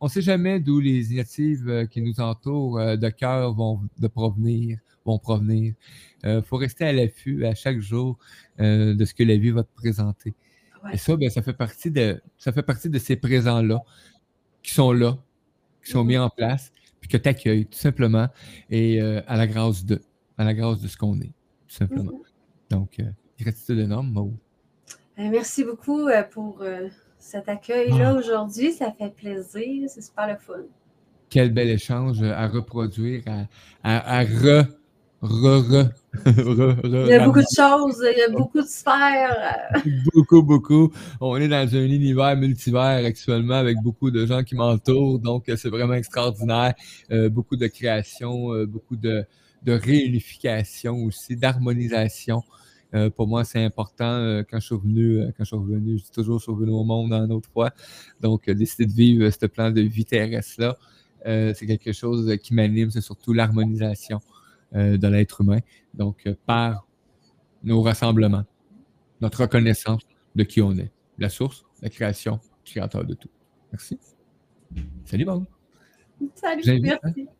[0.00, 3.80] on ne sait jamais d'où les initiatives euh, qui nous entourent euh, de cœur vont
[3.98, 5.74] de provenir, vont provenir.
[6.24, 8.18] Il faut rester à l'affût à chaque jour
[8.58, 10.34] de ce que la vie va te présenter.
[10.82, 10.94] Ouais.
[10.94, 13.80] Et ça, ben, ça fait partie de, ça fait partie de ces présents-là
[14.66, 15.16] qui sont là,
[15.84, 16.08] qui sont Mhm.
[16.08, 18.26] mis en place, puis que tu accueilles tout simplement,
[18.68, 20.00] et euh, à la grâce de,
[20.36, 21.32] à la grâce de ce qu'on est,
[21.68, 22.12] tout simplement.
[22.12, 22.18] Mhm.
[22.70, 23.04] Donc, euh,
[23.38, 24.34] gratitude énorme, Maud?
[25.18, 26.88] Euh, Merci beaucoup euh, pour euh,
[27.18, 28.18] cet accueil-là Ah.
[28.18, 28.72] aujourd'hui.
[28.72, 29.88] Ça fait plaisir.
[29.88, 30.64] C'est super le fun.
[31.30, 33.46] Quel bel échange à reproduire, à,
[33.84, 34.64] à, à re,
[35.22, 35.90] re, re,
[36.26, 39.56] re, re- Il y a beaucoup de choses, il y a beaucoup de sphères.
[40.14, 40.92] beaucoup, beaucoup.
[41.20, 45.56] On est dans un univers multivers actuellement avec beaucoup de gens qui m'entourent, donc euh,
[45.56, 46.74] c'est vraiment extraordinaire.
[47.10, 49.24] Euh, beaucoup de création, euh, beaucoup de,
[49.62, 52.42] de réunification aussi, d'harmonisation.
[52.94, 56.10] Euh, pour moi, c'est important quand je suis revenu, quand je suis revenu, je dis
[56.10, 57.70] toujours, je suis revenu au monde en autre fois.
[58.20, 60.76] Donc, décider de vivre ce plan de vie terrestre-là,
[61.24, 64.20] c'est quelque chose qui m'anime, c'est surtout l'harmonisation
[64.76, 65.60] de l'être humain.
[65.94, 66.86] Donc, euh, par
[67.64, 68.44] nos rassemblements,
[69.20, 70.02] notre reconnaissance
[70.34, 70.92] de qui on est.
[71.18, 73.30] La source, la création, le créateur de tout.
[73.72, 73.98] Merci.
[75.04, 75.44] Salut, Maud.
[76.34, 77.26] Salut, merci.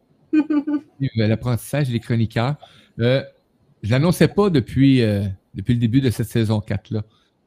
[1.02, 2.56] Euh, L'apprentissage des chroniqueurs.
[3.00, 3.22] Euh,
[3.82, 5.24] je l'annonçais pas depuis, euh,
[5.54, 7.04] depuis le début de cette saison 4-là,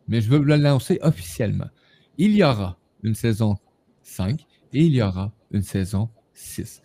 [0.07, 1.69] mais je veux l'annoncer officiellement.
[2.17, 3.57] Il y aura une saison
[4.03, 4.39] 5
[4.73, 6.81] et il y aura une saison 6.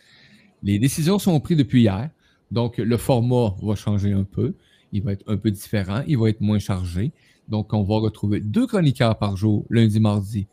[0.63, 2.11] Les décisions sont prises depuis hier,
[2.55, 4.55] donc le format va changer un peu.
[4.93, 7.13] Il va être un peu différent, il va être moins chargé.
[7.49, 10.47] Donc, on va retrouver deux chroniqueurs par jour, lundi, mardi,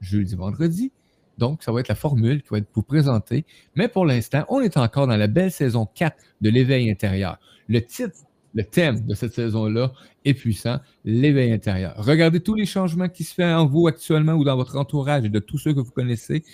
[0.00, 0.92] jeudi, vendredi.
[1.38, 3.46] Donc, ça va être la formule qui va être pour présenter.
[3.74, 7.38] Mais pour l'instant, on est encore dans la belle saison 4 de l'éveil intérieur.
[7.68, 8.16] Le titre,
[8.54, 9.92] le thème de cette saison-là
[10.24, 11.94] est puissant, l'éveil intérieur.
[11.96, 15.30] Regardez tous les changements qui se font en vous actuellement ou dans votre entourage et
[15.30, 16.44] de tous ceux que vous connaissez.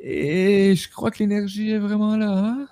[0.00, 2.30] Et je crois que l'énergie est vraiment là.
[2.38, 2.66] hein?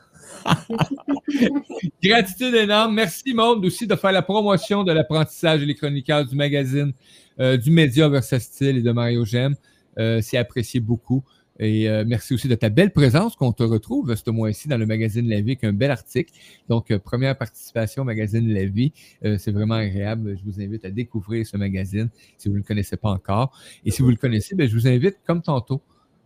[2.03, 2.95] Gratitude énorme.
[2.95, 6.93] Merci, Monde, aussi de faire la promotion de l'apprentissage et les chroniqueurs du magazine
[7.41, 9.55] euh, du Média Versatile et de Mario Gem.
[9.99, 11.25] Euh, C'est apprécié beaucoup.
[11.59, 14.87] Et euh, merci aussi de ta belle présence qu'on te retrouve ce mois-ci dans le
[14.87, 16.33] magazine La Vie avec un bel article.
[16.69, 18.93] Donc, première participation au magazine La Vie.
[19.23, 20.37] C'est vraiment agréable.
[20.39, 22.09] Je vous invite à découvrir ce magazine
[22.39, 23.57] si vous ne le connaissez pas encore.
[23.85, 25.83] Et si vous le connaissez, ben, je vous invite, comme tantôt,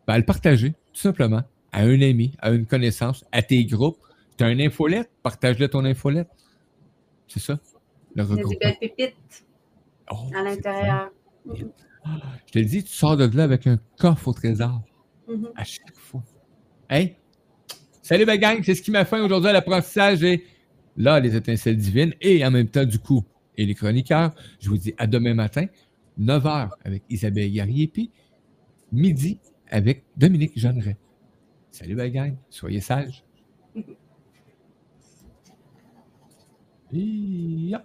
[0.06, 1.42] ben, à le partager, tout simplement,
[1.72, 3.98] à un ami, à une connaissance, à tes groupes.
[4.36, 6.28] Tu as une infolette, partage-le ton infolette.
[7.26, 7.58] C'est ça,
[8.14, 9.44] le Il y a des belles pépites
[10.10, 11.10] Oh, à l'intérieur.
[11.54, 11.64] Je
[12.52, 14.80] te le dis, tu sors de là avec un coffre au trésor
[15.28, 15.48] Mhm.
[15.56, 16.22] à chaque fois.
[16.88, 17.16] Hey!
[18.00, 18.62] Salut, ma gang!
[18.62, 20.44] C'est ce qui m'a fait aujourd'hui à l'apprentissage et
[20.96, 23.24] là, les étincelles divines et en même temps, du coup,
[23.56, 24.32] et les chroniqueurs.
[24.60, 25.66] Je vous dis à demain matin,
[26.18, 27.50] 9h avec Isabelle
[27.92, 28.10] puis
[28.92, 30.96] midi avec Dominique Jeanneret.
[31.76, 32.38] Salut, ma gang!
[32.48, 33.22] Soyez sages!
[36.90, 37.84] Ya.